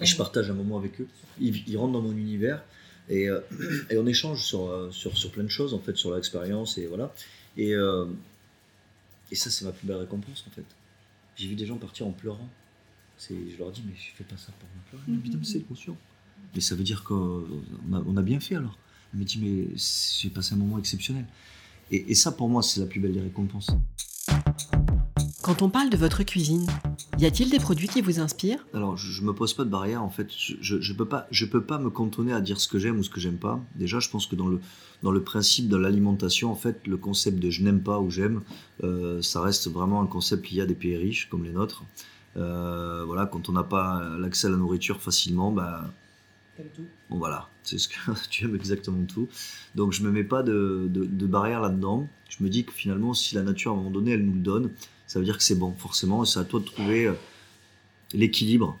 et 0.00 0.06
je 0.06 0.16
partage 0.16 0.50
un 0.50 0.54
moment 0.54 0.78
avec 0.78 0.98
eux. 1.00 1.06
Ils, 1.38 1.62
ils 1.68 1.76
rentrent 1.76 1.92
dans 1.92 2.00
mon 2.00 2.16
univers 2.16 2.64
et, 3.08 3.28
euh, 3.28 3.40
et 3.90 3.98
on 3.98 4.06
échange 4.06 4.44
sur, 4.44 4.68
euh, 4.68 4.90
sur, 4.90 5.16
sur 5.16 5.30
plein 5.30 5.44
de 5.44 5.48
choses, 5.48 5.74
en 5.74 5.78
fait, 5.78 5.96
sur 5.96 6.14
l'expérience, 6.14 6.78
et 6.78 6.86
voilà. 6.86 7.12
Et, 7.56 7.74
euh, 7.74 8.06
et 9.30 9.34
ça, 9.34 9.50
c'est 9.50 9.64
ma 9.64 9.72
plus 9.72 9.86
belle 9.86 9.96
récompense, 9.96 10.44
en 10.46 10.50
fait. 10.50 10.64
J'ai 11.36 11.48
vu 11.48 11.54
des 11.54 11.66
gens 11.66 11.76
partir 11.76 12.06
en 12.06 12.12
pleurant. 12.12 12.48
Je 13.28 13.34
leur 13.58 13.72
dis, 13.72 13.82
mais 13.86 13.94
je 13.96 14.14
fais 14.16 14.24
pas 14.24 14.36
ça 14.36 14.52
pour 14.58 14.68
me 14.68 14.90
pleurer. 14.90 15.04
Me 15.08 15.22
disent, 15.22 15.32
Putain, 15.32 15.44
c'est 15.44 15.66
conscient. 15.66 15.96
Mais 16.54 16.60
ça 16.60 16.74
veut 16.74 16.84
dire 16.84 17.02
qu'on 17.04 17.44
a, 17.92 18.02
on 18.06 18.16
a 18.16 18.22
bien 18.22 18.40
fait 18.40 18.54
alors. 18.54 18.78
Elle 19.12 19.20
me 19.20 19.24
dit, 19.24 19.38
mais 19.38 19.76
j'ai 19.76 20.30
passé 20.30 20.54
un 20.54 20.58
moment 20.58 20.78
exceptionnel. 20.78 21.24
Et, 21.90 22.10
et 22.10 22.14
ça, 22.14 22.32
pour 22.32 22.48
moi, 22.48 22.62
c'est 22.62 22.80
la 22.80 22.86
plus 22.86 23.00
belle 23.00 23.12
des 23.12 23.20
récompenses. 23.20 23.70
Quand 25.48 25.62
on 25.62 25.70
parle 25.70 25.88
de 25.88 25.96
votre 25.96 26.24
cuisine, 26.24 26.66
y 27.18 27.24
a-t-il 27.24 27.48
des 27.48 27.58
produits 27.58 27.88
qui 27.88 28.02
vous 28.02 28.20
inspirent? 28.20 28.66
Alors, 28.74 28.98
je, 28.98 29.10
je 29.10 29.22
me 29.22 29.32
pose 29.32 29.54
pas 29.54 29.64
de 29.64 29.70
barrière 29.70 30.02
en 30.02 30.10
fait. 30.10 30.28
Je, 30.30 30.56
je, 30.60 30.78
je 30.78 30.92
peux 30.92 31.06
pas, 31.06 31.26
je 31.30 31.46
peux 31.46 31.62
pas 31.62 31.78
me 31.78 31.88
cantonner 31.88 32.34
à 32.34 32.42
dire 32.42 32.60
ce 32.60 32.68
que 32.68 32.78
j'aime 32.78 32.98
ou 32.98 33.02
ce 33.02 33.08
que 33.08 33.18
j'aime 33.18 33.38
pas. 33.38 33.58
Déjà, 33.74 33.98
je 33.98 34.10
pense 34.10 34.26
que 34.26 34.36
dans 34.36 34.46
le 34.46 34.60
dans 35.02 35.10
le 35.10 35.22
principe 35.22 35.70
de 35.70 35.78
l'alimentation, 35.78 36.52
en 36.52 36.54
fait, 36.54 36.86
le 36.86 36.98
concept 36.98 37.38
de 37.38 37.48
je 37.48 37.62
n'aime 37.62 37.82
pas 37.82 37.98
ou 37.98 38.10
j'aime, 38.10 38.42
euh, 38.84 39.22
ça 39.22 39.40
reste 39.40 39.70
vraiment 39.70 40.02
un 40.02 40.06
concept 40.06 40.50
lié 40.50 40.60
à 40.60 40.66
des 40.66 40.74
pays 40.74 40.98
riches 40.98 41.30
comme 41.30 41.44
les 41.44 41.52
nôtres. 41.52 41.82
Euh, 42.36 43.04
voilà, 43.06 43.24
quand 43.24 43.48
on 43.48 43.52
n'a 43.52 43.64
pas 43.64 44.18
l'accès 44.18 44.48
à 44.48 44.50
la 44.50 44.58
nourriture 44.58 45.00
facilement, 45.00 45.50
bah, 45.50 45.90
T'aimes 46.58 46.66
tout. 46.76 46.84
Bon 47.08 47.16
voilà, 47.16 47.48
c'est 47.62 47.78
ce 47.78 47.88
que 47.88 47.94
tu 48.30 48.44
aimes 48.44 48.54
exactement 48.54 49.06
tout. 49.06 49.28
Donc 49.74 49.94
je 49.94 50.02
me 50.02 50.10
mets 50.10 50.24
pas 50.24 50.42
de, 50.42 50.88
de, 50.90 51.06
de 51.06 51.26
barrière 51.26 51.62
là-dedans. 51.62 52.06
Je 52.28 52.44
me 52.44 52.50
dis 52.50 52.66
que 52.66 52.72
finalement, 52.72 53.14
si 53.14 53.34
la 53.34 53.42
nature 53.42 53.70
à 53.70 53.74
un 53.74 53.78
moment 53.78 53.90
donné, 53.90 54.10
elle 54.10 54.26
nous 54.26 54.34
le 54.34 54.40
donne, 54.40 54.70
ça 55.08 55.18
veut 55.18 55.24
dire 55.24 55.38
que 55.38 55.42
c'est 55.42 55.56
bon, 55.56 55.72
forcément. 55.72 56.24
C'est 56.26 56.38
à 56.38 56.44
toi 56.44 56.60
de 56.60 56.66
trouver 56.66 57.06
euh, 57.06 57.14
l'équilibre 58.12 58.78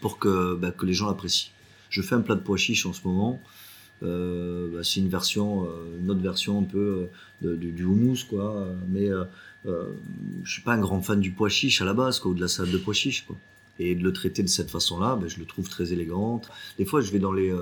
pour 0.00 0.18
que, 0.18 0.54
bah, 0.56 0.72
que 0.72 0.86
les 0.86 0.94
gens 0.94 1.06
l'apprécient. 1.06 1.50
Je 1.90 2.00
fais 2.02 2.14
un 2.14 2.22
plat 2.22 2.34
de 2.34 2.40
pois 2.40 2.56
chiches 2.56 2.86
en 2.86 2.94
ce 2.94 3.06
moment. 3.06 3.38
Euh, 4.02 4.70
bah, 4.72 4.80
c'est 4.82 5.00
une 5.00 5.10
version, 5.10 5.66
euh, 5.66 6.00
une 6.00 6.10
autre 6.10 6.22
version 6.22 6.58
un 6.58 6.64
peu 6.64 7.08
du, 7.42 7.70
du 7.70 7.84
houmous, 7.84 8.24
quoi. 8.28 8.66
Mais 8.88 9.10
je 9.66 10.50
suis 10.50 10.62
pas 10.62 10.72
un 10.72 10.80
grand 10.80 11.02
fan 11.02 11.20
du 11.20 11.32
pois 11.32 11.50
chiche 11.50 11.82
à 11.82 11.84
la 11.84 11.94
base, 11.94 12.18
quoi, 12.18 12.30
ou 12.30 12.34
de 12.34 12.40
la 12.40 12.48
salade 12.48 12.72
de 12.72 12.78
pois 12.78 12.94
chiche, 12.94 13.26
quoi. 13.26 13.36
Et 13.78 13.94
de 13.94 14.02
le 14.02 14.12
traiter 14.12 14.42
de 14.42 14.48
cette 14.48 14.70
façon-là, 14.70 15.16
ben, 15.16 15.28
je 15.28 15.38
le 15.38 15.44
trouve 15.44 15.68
très 15.68 15.92
élégant. 15.92 16.40
Des 16.78 16.86
fois, 16.86 17.02
je 17.02 17.10
vais 17.12 17.18
dans 17.18 17.32
les, 17.32 17.54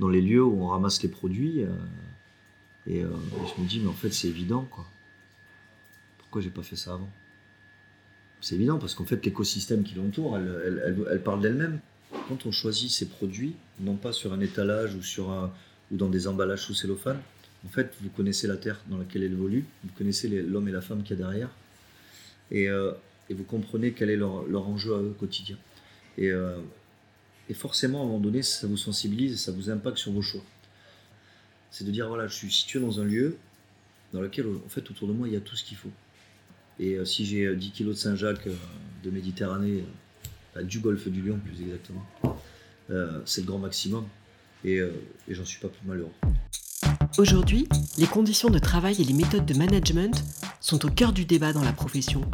dans 0.00 0.08
les 0.08 0.22
lieux 0.22 0.42
où 0.42 0.64
on 0.64 0.68
ramasse 0.68 1.02
les 1.04 1.08
produits 1.08 1.60
et, 2.86 2.96
et 2.96 3.02
je 3.02 3.62
me 3.62 3.68
dis, 3.68 3.78
mais 3.78 3.88
en 3.88 3.92
fait, 3.92 4.12
c'est 4.12 4.28
évident, 4.28 4.66
quoi. 4.70 4.86
Pourquoi 6.30 6.42
j'ai 6.42 6.50
pas 6.50 6.62
fait 6.62 6.76
ça 6.76 6.92
avant? 6.92 7.10
C'est 8.40 8.54
évident 8.54 8.78
parce 8.78 8.94
qu'en 8.94 9.04
fait, 9.04 9.26
l'écosystème 9.26 9.82
qui 9.82 9.96
l'entoure, 9.96 10.36
elle, 10.36 10.80
elle, 10.86 10.96
elle, 11.10 11.22
parle 11.24 11.40
d'elle-même. 11.40 11.80
Quand 12.28 12.46
on 12.46 12.52
choisit 12.52 12.88
ses 12.88 13.08
produits, 13.08 13.56
non 13.80 13.96
pas 13.96 14.12
sur 14.12 14.32
un 14.32 14.38
étalage 14.38 14.94
ou, 14.94 15.02
sur 15.02 15.32
un, 15.32 15.52
ou 15.90 15.96
dans 15.96 16.08
des 16.08 16.28
emballages 16.28 16.62
sous 16.62 16.74
cellophane, 16.74 17.18
en 17.66 17.68
fait, 17.68 17.92
vous 18.00 18.10
connaissez 18.10 18.46
la 18.46 18.56
terre 18.56 18.80
dans 18.88 18.96
laquelle 18.96 19.24
elle 19.24 19.32
évolue, 19.32 19.64
vous 19.82 19.90
connaissez 19.98 20.28
l'homme 20.28 20.68
et 20.68 20.70
la 20.70 20.80
femme 20.80 21.02
qu'il 21.02 21.18
y 21.18 21.20
a 21.20 21.24
derrière, 21.24 21.50
et, 22.52 22.68
euh, 22.68 22.92
et 23.28 23.34
vous 23.34 23.42
comprenez 23.42 23.90
quel 23.92 24.08
est 24.08 24.16
leur, 24.16 24.44
leur 24.44 24.68
enjeu 24.68 24.94
à 24.94 24.98
eux 24.98 25.16
quotidien. 25.18 25.56
Et, 26.16 26.30
euh, 26.30 26.60
et 27.48 27.54
forcément, 27.54 28.02
à 28.02 28.04
un 28.04 28.06
moment 28.06 28.20
donné, 28.20 28.44
ça 28.44 28.68
vous 28.68 28.76
sensibilise 28.76 29.32
et 29.32 29.36
ça 29.36 29.50
vous 29.50 29.68
impacte 29.68 29.98
sur 29.98 30.12
vos 30.12 30.22
choix. 30.22 30.44
c'est 31.72 31.84
de 31.84 31.90
dire 31.90 32.06
voilà, 32.06 32.28
je 32.28 32.36
suis 32.36 32.52
situé 32.52 32.78
dans 32.78 33.00
un 33.00 33.04
lieu 33.04 33.36
dans 34.12 34.20
lequel, 34.20 34.46
en 34.46 34.68
fait, 34.68 34.88
autour 34.92 35.08
de 35.08 35.12
moi, 35.12 35.26
il 35.26 35.34
y 35.34 35.36
a 35.36 35.40
tout 35.40 35.56
ce 35.56 35.64
qu'il 35.64 35.76
faut. 35.76 35.90
Et 36.80 36.94
euh, 36.94 37.04
si 37.04 37.26
j'ai 37.26 37.54
10 37.54 37.70
kilos 37.72 37.94
de 37.94 38.00
Saint-Jacques 38.00 38.46
euh, 38.46 38.54
de 39.04 39.10
Méditerranée, 39.10 39.84
euh, 40.56 40.62
du 40.62 40.80
golfe 40.80 41.06
du 41.08 41.20
Lion 41.20 41.38
plus 41.38 41.62
exactement, 41.62 42.04
c'est 43.24 43.42
le 43.42 43.46
grand 43.46 43.58
maximum. 43.58 44.04
Et, 44.64 44.78
et 44.78 45.34
j'en 45.34 45.44
suis 45.44 45.60
pas 45.60 45.68
plus 45.68 45.86
malheureux. 45.86 46.10
Aujourd'hui, 47.18 47.68
les 47.98 48.06
conditions 48.06 48.50
de 48.50 48.58
travail 48.58 49.00
et 49.00 49.04
les 49.04 49.14
méthodes 49.14 49.46
de 49.46 49.54
management 49.54 50.22
sont 50.60 50.84
au 50.84 50.90
cœur 50.90 51.12
du 51.12 51.24
débat 51.24 51.52
dans 51.52 51.62
la 51.62 51.72
profession. 51.72 52.28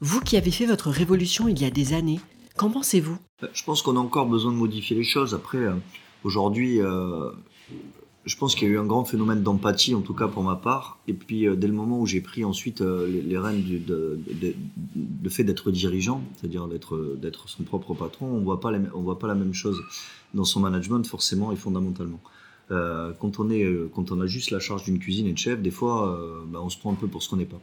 Vous 0.00 0.20
qui 0.20 0.36
avez 0.38 0.50
fait 0.50 0.64
votre 0.64 0.90
révolution 0.90 1.48
il 1.48 1.60
y 1.60 1.66
a 1.66 1.70
des 1.70 1.92
années, 1.92 2.18
qu'en 2.56 2.70
pensez-vous? 2.70 3.18
Je 3.52 3.62
pense 3.62 3.82
qu'on 3.82 3.96
a 3.96 4.00
encore 4.00 4.26
besoin 4.26 4.52
de 4.52 4.56
modifier 4.56 4.96
les 4.96 5.04
choses. 5.04 5.34
Après, 5.34 5.60
aujourd'hui, 6.24 6.80
je 8.24 8.36
pense 8.36 8.54
qu'il 8.54 8.68
y 8.68 8.70
a 8.70 8.74
eu 8.74 8.78
un 8.78 8.86
grand 8.86 9.04
phénomène 9.04 9.42
d'empathie, 9.42 9.94
en 9.94 10.00
tout 10.00 10.14
cas 10.14 10.28
pour 10.28 10.42
ma 10.42 10.56
part. 10.56 10.98
Et 11.08 11.12
puis, 11.12 11.46
euh, 11.46 11.56
dès 11.56 11.66
le 11.66 11.74
moment 11.74 12.00
où 12.00 12.06
j'ai 12.06 12.20
pris 12.20 12.44
ensuite 12.44 12.80
euh, 12.80 13.06
les, 13.06 13.38
rênes 13.38 13.62
du 13.62 15.30
fait 15.30 15.44
d'être 15.44 15.70
dirigeant, 15.70 16.22
c'est-à-dire 16.36 16.66
d'être, 16.66 17.16
d'être 17.20 17.48
son 17.48 17.64
propre 17.64 17.94
patron, 17.94 18.26
on 18.26 18.38
on 18.38 19.02
voit 19.02 19.18
pas 19.18 19.28
la 19.28 19.34
même 19.34 19.54
chose 19.54 19.80
dans 20.32 20.44
son 20.44 20.60
management 20.60 21.06
forcément 21.06 21.52
et 21.52 21.56
fondamentalement. 21.56 22.20
Euh, 22.70 23.12
quand 23.20 23.40
on 23.40 24.20
a 24.20 24.26
juste 24.26 24.50
la 24.50 24.58
charge 24.58 24.84
d'une 24.84 24.98
cuisine 24.98 25.26
et 25.26 25.32
de 25.32 25.38
chef, 25.38 25.60
des 25.60 25.70
fois, 25.70 26.18
bah, 26.48 26.60
on 26.62 26.70
se 26.70 26.78
prend 26.78 26.92
un 26.92 26.96
peu 26.96 27.08
pour 27.08 27.22
ce 27.22 27.28
qu'on 27.28 27.36
n'est 27.36 27.44
pas. 27.44 27.60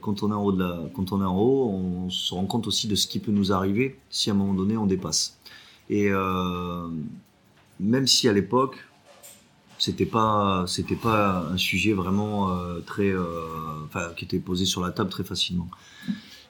quand 0.00 0.22
on 0.22 0.30
est 0.30 1.24
en 1.24 1.38
haut, 1.38 1.68
on 1.68 2.08
se 2.08 2.32
rend 2.32 2.46
compte 2.46 2.66
aussi 2.66 2.88
de 2.88 2.94
ce 2.94 3.06
qui 3.06 3.18
peut 3.18 3.32
nous 3.32 3.52
arriver 3.52 3.98
si 4.08 4.30
à 4.30 4.32
un 4.32 4.36
moment 4.36 4.54
donné 4.54 4.78
on 4.78 4.86
dépasse. 4.86 5.38
Et 5.90 6.08
même 7.78 8.06
si 8.06 8.26
à 8.26 8.32
l'époque, 8.32 8.78
c'était 9.84 10.06
pas 10.06 10.64
c'était 10.66 10.96
pas 10.96 11.46
un 11.52 11.58
sujet 11.58 11.92
vraiment 11.92 12.50
euh, 12.50 12.80
très 12.80 13.10
euh, 13.10 13.24
enfin 13.84 14.10
qui 14.16 14.24
était 14.24 14.38
posé 14.38 14.64
sur 14.64 14.80
la 14.80 14.90
table 14.90 15.10
très 15.10 15.24
facilement. 15.24 15.68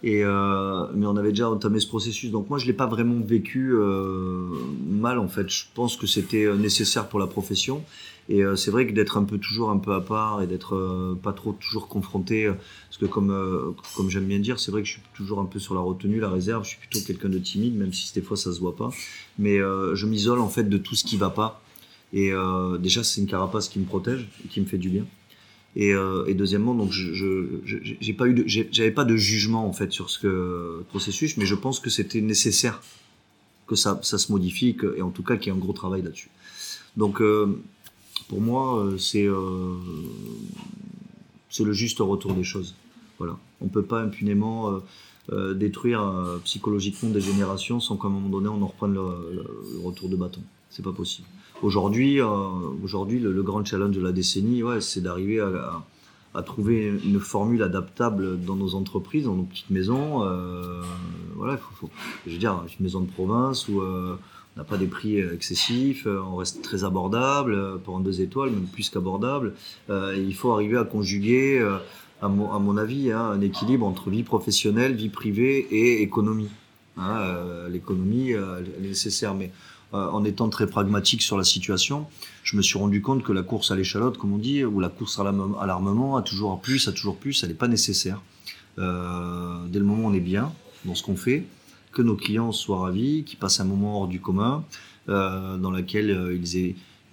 Et 0.04 0.22
euh, 0.22 0.86
mais 0.94 1.06
on 1.06 1.16
avait 1.16 1.30
déjà 1.30 1.50
entamé 1.50 1.80
ce 1.80 1.88
processus. 1.88 2.30
Donc 2.30 2.48
moi 2.48 2.58
je 2.58 2.66
l'ai 2.66 2.74
pas 2.74 2.86
vraiment 2.86 3.20
vécu 3.24 3.74
mal 4.86 5.18
en 5.18 5.28
fait. 5.28 5.48
Je 5.48 5.64
pense 5.74 5.96
que 5.96 6.06
c'était 6.06 6.54
nécessaire 6.54 7.08
pour 7.08 7.18
la 7.18 7.26
profession. 7.26 7.82
Et 8.28 8.42
c'est 8.56 8.70
vrai 8.70 8.86
que 8.86 8.92
d'être 8.92 9.18
un 9.18 9.24
peu 9.24 9.36
toujours 9.36 9.68
un 9.70 9.76
peu 9.76 9.92
à 9.92 10.00
part 10.00 10.40
et 10.40 10.46
d'être 10.46 11.16
pas 11.22 11.32
trop 11.32 11.52
toujours 11.52 11.88
confronté 11.88 12.50
parce 12.88 12.98
que 12.98 13.06
comme 13.06 13.74
comme 13.96 14.08
j'aime 14.10 14.26
bien 14.26 14.38
dire 14.38 14.58
c'est 14.58 14.70
vrai 14.70 14.82
que 14.82 14.88
je 14.88 14.94
suis 14.94 15.02
toujours 15.14 15.40
un 15.40 15.44
peu 15.44 15.58
sur 15.58 15.74
la 15.74 15.80
retenue 15.80 16.20
la 16.20 16.30
réserve. 16.30 16.64
Je 16.64 16.70
suis 16.70 16.78
plutôt 16.78 17.00
quelqu'un 17.06 17.30
de 17.30 17.38
timide 17.38 17.76
même 17.76 17.92
si 17.92 18.12
des 18.14 18.22
fois 18.22 18.36
ça 18.36 18.52
se 18.52 18.60
voit 18.60 18.76
pas. 18.76 18.90
Mais 19.38 19.58
je 19.58 20.06
m'isole 20.06 20.38
en 20.38 20.50
fait 20.50 20.68
de 20.68 20.78
tout 20.78 20.94
ce 20.94 21.04
qui 21.04 21.16
va 21.16 21.30
pas 21.30 21.63
et 22.14 22.30
euh, 22.30 22.78
déjà, 22.78 23.02
c'est 23.02 23.20
une 23.20 23.26
carapace 23.26 23.68
qui 23.68 23.80
me 23.80 23.84
protège 23.84 24.28
et 24.44 24.48
qui 24.48 24.60
me 24.60 24.66
fait 24.66 24.78
du 24.78 24.88
bien. 24.88 25.04
Et, 25.74 25.92
euh, 25.92 26.32
deuxièmement, 26.32 26.72
donc 26.72 26.92
je 26.92 27.12
j'ai 28.00 28.12
pas 28.12 28.26
j'avais 28.46 28.92
pas 28.92 29.04
de 29.04 29.16
jugement 29.16 29.66
en 29.66 29.72
fait 29.72 29.90
sur 29.90 30.08
ce 30.08 30.82
processus, 30.84 31.36
mais 31.36 31.44
je 31.44 31.56
pense 31.56 31.80
que 31.80 31.90
c'était 31.90 32.20
nécessaire 32.20 32.80
que 33.66 33.74
ça, 33.74 34.00
se 34.00 34.30
modifie, 34.30 34.76
et 34.96 35.02
en 35.02 35.10
tout 35.10 35.24
cas 35.24 35.36
qu'il 35.36 35.52
y 35.52 35.54
ait 35.54 35.58
un 35.58 35.60
gros 35.60 35.72
travail 35.72 36.02
là-dessus. 36.02 36.30
Donc 36.96 37.20
euh, 37.20 37.60
pour 38.28 38.40
moi, 38.40 38.88
c'est 38.96 39.26
c'est 41.50 41.64
le 41.64 41.72
juste 41.72 41.98
retour 41.98 42.34
des 42.34 42.44
choses. 42.44 42.76
Voilà, 43.18 43.36
on 43.60 43.66
peut 43.66 43.82
pas 43.84 44.00
impunément 44.00 44.80
détruire 45.32 46.38
psychologiquement 46.44 47.10
des 47.10 47.20
générations 47.20 47.80
sans 47.80 47.96
qu'à 47.96 48.06
un 48.06 48.10
moment 48.10 48.28
donné 48.28 48.48
on 48.48 48.62
en 48.62 48.68
reprenne 48.68 48.94
le, 48.94 49.42
le 49.72 49.80
retour 49.80 50.08
de 50.08 50.14
bâton. 50.14 50.42
C'est 50.70 50.84
pas 50.84 50.92
possible. 50.92 51.26
Aujourd'hui, 51.64 52.20
euh, 52.20 52.26
aujourd'hui, 52.82 53.18
le, 53.18 53.42
grand 53.42 53.64
challenge 53.64 53.96
de 53.96 54.02
la 54.02 54.12
décennie, 54.12 54.62
c'est 54.80 55.00
d'arriver 55.00 55.40
à, 55.40 56.42
trouver 56.42 56.92
une 57.02 57.18
formule 57.20 57.62
adaptable 57.62 58.38
dans 58.38 58.54
nos 58.54 58.74
entreprises, 58.74 59.24
dans 59.24 59.34
nos 59.34 59.44
petites 59.44 59.70
maisons. 59.70 60.24
Euh, 60.24 60.82
voilà, 61.36 61.58
je 62.26 62.32
veux 62.32 62.38
dire, 62.38 62.62
une 62.78 62.84
maison 62.84 63.00
de 63.00 63.10
province 63.10 63.66
où 63.68 63.80
euh, 63.80 64.14
on 64.54 64.60
n'a 64.60 64.64
pas 64.64 64.76
des 64.76 64.86
prix 64.86 65.18
excessifs, 65.20 66.06
on 66.06 66.36
reste 66.36 66.60
très 66.60 66.84
abordable 66.84 67.80
pour 67.82 67.96
un 67.96 68.00
deux 68.00 68.20
étoiles, 68.20 68.50
même 68.50 68.66
plus 68.66 68.90
qu'abordable. 68.90 69.54
il 69.88 70.34
faut 70.34 70.52
arriver 70.52 70.76
à 70.76 70.84
conjuguer, 70.84 71.66
à, 72.20 72.28
mon, 72.28 72.76
avis, 72.76 73.10
hein, 73.10 73.22
un 73.22 73.40
équilibre 73.40 73.86
entre 73.86 74.10
vie 74.10 74.22
professionnelle, 74.22 74.92
vie 74.92 75.08
privée 75.08 75.66
et 75.70 76.02
économie. 76.02 76.50
Hein, 76.98 77.22
l'économie, 77.70 78.32
elle 78.32 78.84
est 78.84 78.88
nécessaire, 78.88 79.34
mais 79.34 79.50
euh, 79.92 80.08
en 80.08 80.24
étant 80.24 80.48
très 80.48 80.66
pragmatique 80.66 81.22
sur 81.22 81.38
la 81.38 81.44
situation, 81.44 82.06
je 82.42 82.56
me 82.56 82.62
suis 82.62 82.78
rendu 82.78 83.00
compte 83.00 83.22
que 83.22 83.32
la 83.32 83.42
course 83.42 83.70
à 83.70 83.76
l'échalote, 83.76 84.18
comme 84.18 84.32
on 84.32 84.38
dit, 84.38 84.64
ou 84.64 84.80
la 84.80 84.88
course 84.88 85.20
à 85.20 85.22
l'armement, 85.22 86.16
a 86.16 86.22
toujours 86.22 86.60
plus, 86.60 86.88
a 86.88 86.92
toujours 86.92 87.16
plus, 87.16 87.42
elle 87.42 87.50
n'est 87.50 87.54
pas 87.54 87.68
nécessaire. 87.68 88.20
Euh, 88.78 89.64
dès 89.68 89.78
le 89.78 89.84
moment 89.84 90.08
où 90.08 90.10
on 90.10 90.14
est 90.14 90.20
bien 90.20 90.52
dans 90.84 90.96
ce 90.96 91.02
qu'on 91.04 91.16
fait, 91.16 91.44
que 91.92 92.02
nos 92.02 92.16
clients 92.16 92.50
soient 92.50 92.80
ravis, 92.80 93.22
qu'ils 93.22 93.38
passent 93.38 93.60
un 93.60 93.64
moment 93.64 94.00
hors 94.00 94.08
du 94.08 94.20
commun, 94.20 94.64
euh, 95.08 95.56
dans 95.58 95.70
lequel 95.70 96.40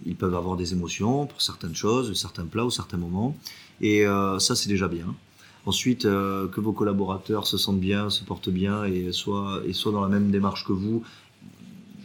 ils, 0.06 0.16
peuvent 0.16 0.34
avoir 0.34 0.56
des 0.56 0.74
émotions 0.74 1.28
pour 1.28 1.42
certaines 1.42 1.76
choses, 1.76 2.20
certains 2.20 2.46
plats 2.46 2.66
ou 2.66 2.72
certains 2.72 2.98
moments. 2.98 3.38
Et 3.80 4.06
ça, 4.40 4.56
c'est 4.56 4.70
déjà 4.70 4.88
bien. 4.88 5.14
Ensuite, 5.68 6.04
que 6.04 6.60
vos 6.60 6.74
collaborateurs 6.74 7.46
se 7.46 7.58
sentent 7.58 7.80
bien, 7.80 8.10
se 8.10 8.24
portent 8.24 8.50
bien 8.50 8.86
et 8.86 9.10
et 9.10 9.74
soient 9.74 9.92
dans 9.92 10.02
la 10.02 10.10
même 10.10 10.32
démarche 10.32 10.66
que 10.66 10.74
vous 10.74 11.04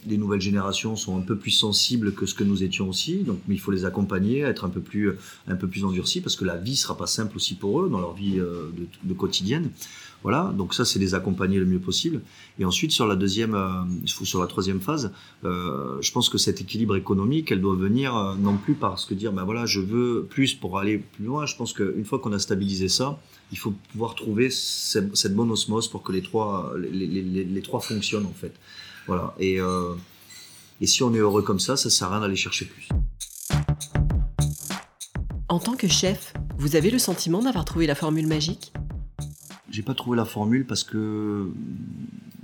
les 0.07 0.19
nouvelles 0.19 0.41
générations 0.41 0.97
sont 0.97 1.19
un 1.19 1.23
peu 1.23 1.37
plus 1.37 1.51
sensibles 1.51 2.13
que 2.13 2.27
ce 2.27 2.35
que 2.35 2.45
nous 2.45 2.63
étions 2.63 2.89
aussi, 2.89 3.19
donc 3.19 3.39
il 3.49 3.61
faut 3.61 3.71
les 3.71 3.85
accompagner, 3.85 4.41
être 4.41 4.65
un 4.65 4.69
peu 4.69 4.81
plus, 4.81 5.13
un 5.49 5.57
peu 5.57 5.69
plus 5.69 5.85
endurcis, 5.85 6.21
parce 6.21 6.37
que 6.37 6.45
la 6.45 6.57
vie 6.57 6.77
sera 6.77 6.97
pas 6.97 7.07
simple 7.07 7.37
aussi 7.37 7.55
pour 7.55 7.83
eux 7.83 7.89
dans 7.89 8.01
leur 8.01 8.15
vie 8.15 8.39
euh, 8.39 8.71
de, 9.05 9.15
quotidienne. 9.15 9.71
Voilà, 10.23 10.53
donc 10.57 10.75
ça 10.75 10.85
c'est 10.85 10.99
les 10.99 11.15
accompagner 11.15 11.59
le 11.59 11.67
mieux 11.67 11.79
possible. 11.79 12.21
Et 12.59 12.65
ensuite 12.65 12.91
sur 12.91 13.07
la 13.07 13.15
deuxième, 13.15 13.55
euh, 13.55 13.85
sur 14.07 14.41
la 14.41 14.47
troisième 14.47 14.81
phase, 14.81 15.13
euh, 15.45 15.99
je 16.01 16.11
pense 16.11 16.29
que 16.29 16.39
cet 16.39 16.61
équilibre 16.61 16.97
économique, 16.97 17.53
elle 17.53 17.61
doit 17.61 17.77
venir 17.77 18.35
non 18.39 18.57
plus 18.57 18.75
parce 18.75 19.05
que 19.05 19.15
dire 19.15 19.33
ben 19.33 19.45
voilà 19.45 19.67
je 19.67 19.79
veux 19.79 20.27
plus 20.29 20.55
pour 20.55 20.79
aller 20.79 20.99
plus 20.99 21.27
loin. 21.27 21.47
Je 21.47 21.55
pense 21.55 21.73
qu'une 21.73 22.05
fois 22.05 22.19
qu'on 22.19 22.33
a 22.33 22.41
stabilisé 22.41 22.89
ça, 22.89 23.21
il 23.53 23.59
faut 23.59 23.75
pouvoir 23.93 24.17
trouver 24.17 24.51
cette, 24.51 25.35
bonne 25.35 25.51
osmose 25.53 25.87
pour 25.87 26.03
que 26.03 26.11
les 26.11 26.23
trois, 26.23 26.75
les, 26.77 27.07
les, 27.07 27.45
les 27.45 27.63
trois 27.63 27.81
fonctionnent 27.81 28.27
en 28.27 28.35
fait. 28.35 28.55
Voilà. 29.07 29.35
Et, 29.39 29.61
euh, 29.61 29.95
et 30.81 30.87
si 30.87 31.03
on 31.03 31.15
est 31.15 31.19
heureux 31.19 31.43
comme 31.43 31.61
ça, 31.61 31.77
ça 31.77 31.91
sert 31.91 32.09
à 32.09 32.13
rien 32.13 32.21
d'aller 32.21 32.37
chercher 32.37 32.65
plus. 32.65 32.89
En 35.49 35.59
tant 35.59 35.77
que 35.77 35.89
chef, 35.89 36.35
vous 36.59 36.77
avez 36.77 36.91
le 36.91 36.99
sentiment 36.99 37.43
d'avoir 37.43 37.65
trouvé 37.65 37.87
la 37.87 37.95
formule 37.95 38.27
magique? 38.27 38.73
J'ai 39.71 39.83
pas 39.83 39.95
trouvé 39.95 40.17
la 40.17 40.25
formule 40.25 40.67
parce 40.67 40.85
que 40.85 41.49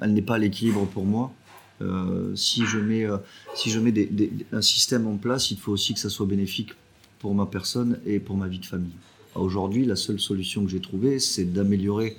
elle 0.00 0.12
n'est 0.12 0.22
pas 0.22 0.36
à 0.36 0.38
l'équilibre 0.38 0.86
pour 0.86 1.04
moi. 1.04 1.32
Euh, 1.80 2.34
si 2.36 2.64
je 2.64 2.78
mets, 2.78 3.04
euh, 3.04 3.18
si 3.54 3.70
je 3.70 3.80
mets 3.80 4.08
un 4.52 4.62
système 4.62 5.06
en 5.06 5.16
place, 5.16 5.50
il 5.50 5.58
faut 5.58 5.72
aussi 5.72 5.94
que 5.94 6.00
ça 6.00 6.10
soit 6.10 6.26
bénéfique 6.26 6.70
pour 7.18 7.34
ma 7.34 7.46
personne 7.46 7.98
et 8.06 8.20
pour 8.20 8.36
ma 8.36 8.48
vie 8.48 8.58
de 8.60 8.66
famille. 8.66 8.94
Aujourd'hui, 9.34 9.84
la 9.84 9.96
seule 9.96 10.20
solution 10.20 10.64
que 10.64 10.70
j'ai 10.70 10.80
trouvée, 10.80 11.18
c'est 11.18 11.44
d'améliorer 11.44 12.16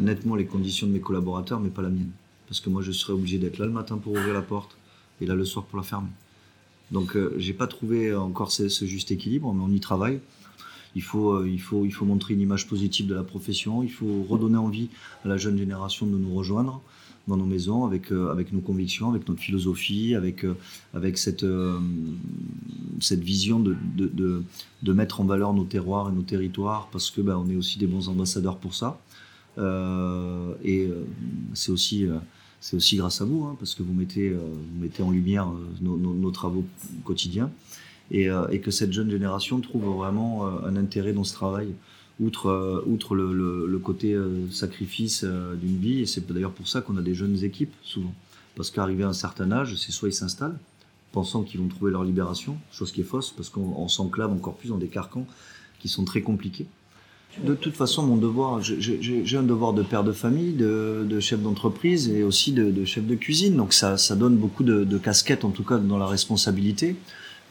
nettement 0.00 0.34
les 0.34 0.46
conditions 0.46 0.86
de 0.86 0.92
mes 0.92 1.00
collaborateurs, 1.00 1.60
mais 1.60 1.68
pas 1.68 1.82
la 1.82 1.90
mienne 1.90 2.10
parce 2.48 2.60
que 2.60 2.70
moi 2.70 2.82
je 2.82 2.92
serais 2.92 3.12
obligé 3.12 3.38
d'être 3.38 3.58
là 3.58 3.66
le 3.66 3.72
matin 3.72 3.98
pour 3.98 4.12
ouvrir 4.12 4.34
la 4.34 4.42
porte 4.42 4.76
et 5.20 5.26
là 5.26 5.34
le 5.34 5.44
soir 5.44 5.64
pour 5.64 5.78
la 5.78 5.84
fermer. 5.84 6.10
Donc 6.90 7.16
euh, 7.16 7.34
j'ai 7.38 7.52
pas 7.52 7.66
trouvé 7.66 8.14
encore 8.14 8.50
ce, 8.50 8.68
juste 8.84 9.10
équilibre, 9.10 9.52
mais 9.52 9.62
on 9.62 9.70
y 9.70 9.80
travaille. 9.80 10.20
Il 10.94 11.02
faut, 11.02 11.32
euh, 11.34 11.48
il, 11.48 11.60
faut, 11.60 11.84
il 11.84 11.92
faut 11.92 12.06
montrer 12.06 12.34
une 12.34 12.40
image 12.40 12.66
positive 12.66 13.06
de 13.06 13.14
la 13.14 13.22
profession, 13.22 13.82
il 13.82 13.90
faut 13.90 14.24
redonner 14.28 14.56
envie 14.56 14.88
à 15.24 15.28
la 15.28 15.36
jeune 15.36 15.58
génération 15.58 16.06
de 16.06 16.16
nous 16.16 16.34
rejoindre 16.34 16.80
dans 17.28 17.36
nos 17.36 17.44
maisons 17.44 17.84
avec, 17.84 18.10
euh, 18.10 18.30
avec 18.30 18.54
nos 18.54 18.60
convictions, 18.60 19.10
avec 19.10 19.28
notre 19.28 19.40
philosophie, 19.40 20.14
avec, 20.14 20.46
avec 20.94 21.18
cette, 21.18 21.44
cette 23.00 23.20
vision 23.20 23.60
de, 23.60 23.76
de, 23.94 24.42
de, 24.82 24.92
mettre 24.94 25.20
en 25.20 25.24
valeur 25.24 25.52
nos 25.52 25.64
terroirs 25.64 26.08
et 26.08 26.12
nos 26.12 26.22
territoires 26.22 26.88
parce 26.90 27.10
que 27.10 27.20
ben, 27.20 27.36
on 27.36 27.50
est 27.50 27.56
aussi 27.56 27.78
des 27.78 27.86
bons 27.86 28.08
ambassadeurs 28.08 28.56
pour 28.56 28.74
ça. 28.74 28.98
et 30.64 30.90
c'est 31.52 31.70
aussi 31.70 32.06
c'est 32.60 32.76
aussi 32.76 32.96
grâce 32.96 33.20
à 33.20 33.24
vous, 33.24 33.44
hein, 33.44 33.56
parce 33.58 33.74
que 33.74 33.82
vous 33.82 33.92
mettez, 33.92 34.30
euh, 34.30 35.02
en 35.02 35.10
lumière 35.10 35.48
euh, 35.48 35.68
nos, 35.80 36.30
travaux 36.30 36.64
quotidiens, 37.04 37.50
et, 38.10 38.28
euh, 38.30 38.48
et, 38.48 38.60
que 38.60 38.70
cette 38.70 38.92
jeune 38.92 39.10
génération 39.10 39.60
trouve 39.60 39.84
vraiment 39.84 40.46
un 40.46 40.76
intérêt 40.76 41.12
dans 41.12 41.24
ce 41.24 41.34
travail, 41.34 41.74
outre, 42.20 42.50
le, 43.14 43.78
côté 43.78 44.16
sacrifice 44.50 45.24
d'une 45.24 45.78
vie, 45.78 46.00
et 46.00 46.06
c'est 46.06 46.30
d'ailleurs 46.30 46.52
pour 46.52 46.66
ça 46.66 46.80
qu'on 46.80 46.96
a 46.96 47.02
des 47.02 47.14
jeunes 47.14 47.44
équipes, 47.44 47.74
souvent. 47.82 48.14
Parce 48.56 48.70
qu'arrivé 48.70 49.04
à 49.04 49.08
un 49.08 49.12
certain 49.12 49.52
âge, 49.52 49.76
c'est 49.76 49.92
soit 49.92 50.08
ils 50.08 50.12
s'installent, 50.12 50.58
pensant 51.12 51.44
qu'ils 51.44 51.60
vont 51.60 51.68
trouver 51.68 51.92
leur 51.92 52.02
libération, 52.02 52.58
chose 52.72 52.90
qui 52.90 53.02
est 53.02 53.04
fausse, 53.04 53.30
parce 53.30 53.50
qu'on 53.50 53.86
s'enclave 53.86 54.32
encore 54.32 54.56
plus 54.56 54.70
dans 54.70 54.78
des 54.78 54.88
carcans 54.88 55.26
qui 55.78 55.88
sont 55.88 56.04
très 56.04 56.22
compliqués. 56.22 56.66
De 57.44 57.54
toute 57.54 57.76
façon, 57.76 58.02
mon 58.02 58.16
devoir, 58.16 58.62
j'ai 58.62 59.36
un 59.36 59.42
devoir 59.42 59.72
de 59.72 59.82
père 59.82 60.02
de 60.02 60.12
famille, 60.12 60.54
de, 60.54 61.20
chef 61.20 61.40
d'entreprise 61.40 62.08
et 62.08 62.24
aussi 62.24 62.52
de, 62.52 62.84
chef 62.84 63.06
de 63.06 63.14
cuisine. 63.14 63.56
Donc 63.56 63.72
ça, 63.72 63.96
ça 63.96 64.16
donne 64.16 64.36
beaucoup 64.36 64.64
de, 64.64 64.98
casquettes, 64.98 65.44
en 65.44 65.50
tout 65.50 65.62
cas 65.62 65.78
dans 65.78 65.98
la 65.98 66.06
responsabilité. 66.06 66.96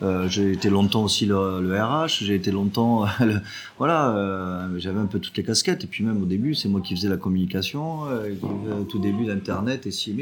Euh, 0.04 0.28
j'ai 0.28 0.52
été 0.52 0.70
longtemps 0.70 1.04
aussi 1.04 1.26
le, 1.26 1.36
RH, 1.36 2.24
j'ai 2.24 2.36
été 2.36 2.52
longtemps, 2.52 3.06
le- 3.20 3.40
voilà, 3.80 4.16
euh, 4.16 4.78
j'avais 4.78 5.00
un 5.00 5.08
peu 5.08 5.20
toutes 5.20 5.36
les 5.38 5.44
casquettes. 5.44 5.86
Et 5.86 5.88
puis 5.88 6.04
même 6.04 6.22
au 6.22 6.26
début, 6.26 6.54
c'est 6.54 6.70
moi 6.70 6.82
qui 6.82 6.96
faisais 6.96 7.10
la 7.10 7.18
communication, 7.18 8.06
euh, 8.08 8.34
tout 8.90 9.00
début 9.00 9.26
d'internet 9.26 9.88
et 9.88 9.92
si, 9.92 10.16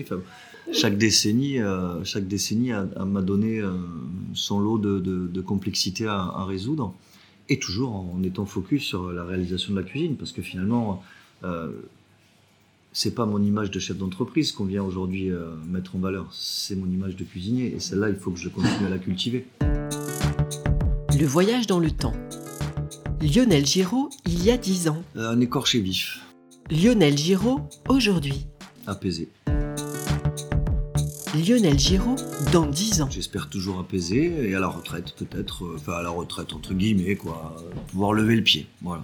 chaque 0.72 0.98
décennie, 0.98 1.58
chaque 2.04 2.28
décennie 2.28 2.72
m'a 3.06 3.22
donné 3.22 3.62
son 4.34 4.60
lot 4.60 4.78
de, 4.78 5.42
complexité 5.42 6.08
à 6.08 6.46
résoudre, 6.46 6.94
et 7.50 7.60
toujours 7.60 7.96
en 7.96 8.22
étant 8.24 8.46
focus 8.46 8.84
sur 8.84 9.12
la 9.12 9.24
réalisation 9.24 9.74
de 9.74 9.80
la 9.80 9.86
cuisine, 9.86 10.16
parce 10.18 10.32
que 10.32 10.42
finalement, 10.42 11.04
euh, 11.44 11.72
c'est 12.92 13.14
pas 13.14 13.26
mon 13.26 13.42
image 13.44 13.72
de 13.72 13.80
chef 13.80 13.98
d'entreprise 13.98 14.52
qu'on 14.52 14.66
vient 14.66 14.84
aujourd'hui 14.84 15.30
euh, 15.30 15.50
mettre 15.68 15.96
en 15.96 16.00
valeur, 16.00 16.28
c'est 16.34 16.76
mon 16.76 16.88
image 16.90 17.16
de 17.16 17.24
cuisinier, 17.24 17.74
et 17.76 17.80
celle-là, 17.80 18.10
il 18.10 18.16
faut 18.16 18.32
que 18.32 18.40
je 18.40 18.50
continue 18.50 18.86
à 18.86 18.90
la 18.90 18.98
cultiver. 18.98 19.46
Le 21.18 21.26
voyage 21.26 21.68
dans 21.68 21.80
le 21.80 21.92
temps. 21.92 22.14
Lionel 23.22 23.66
Giraud, 23.66 24.10
il 24.26 24.44
y 24.44 24.52
a 24.52 24.58
10 24.58 24.90
ans. 24.90 25.04
Euh, 25.16 25.30
Un 25.32 25.40
écorché 25.40 25.80
vif, 25.80 26.22
Lionel 26.70 27.18
Giraud, 27.18 27.62
aujourd'hui. 27.90 28.48
apaisé. 28.88 29.30
Lionel 31.36 31.78
Giraud, 31.78 32.16
dans 32.54 32.66
10 32.66 33.02
ans. 33.02 33.10
J'espère 33.12 33.50
toujours 33.50 33.80
apaisé, 33.80 34.50
et 34.50 34.56
à 34.56 34.60
la 34.60 34.68
retraite 34.68 35.14
peut-être, 35.16 35.66
euh, 35.66 35.76
enfin 35.76 35.94
à 35.94 36.02
la 36.02 36.10
retraite 36.10 36.54
entre 36.54 36.74
guillemets, 36.74 37.16
quoi, 37.16 37.56
pouvoir 37.88 38.14
lever 38.14 38.36
le 38.36 38.44
pied, 38.44 38.68
voilà. 38.82 39.04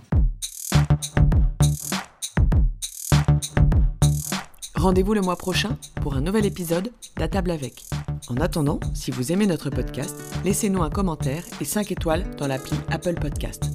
Rendez-vous 4.75 5.13
le 5.13 5.21
mois 5.21 5.35
prochain 5.35 5.77
pour 6.01 6.15
un 6.15 6.21
nouvel 6.21 6.45
épisode 6.45 6.91
d'À 7.17 7.27
table 7.27 7.51
avec. 7.51 7.85
En 8.29 8.37
attendant, 8.37 8.79
si 8.93 9.11
vous 9.11 9.31
aimez 9.31 9.45
notre 9.45 9.69
podcast, 9.69 10.15
laissez-nous 10.45 10.81
un 10.81 10.89
commentaire 10.89 11.43
et 11.59 11.65
5 11.65 11.91
étoiles 11.91 12.25
dans 12.37 12.47
l'appli 12.47 12.77
Apple 12.89 13.15
Podcast. 13.15 13.70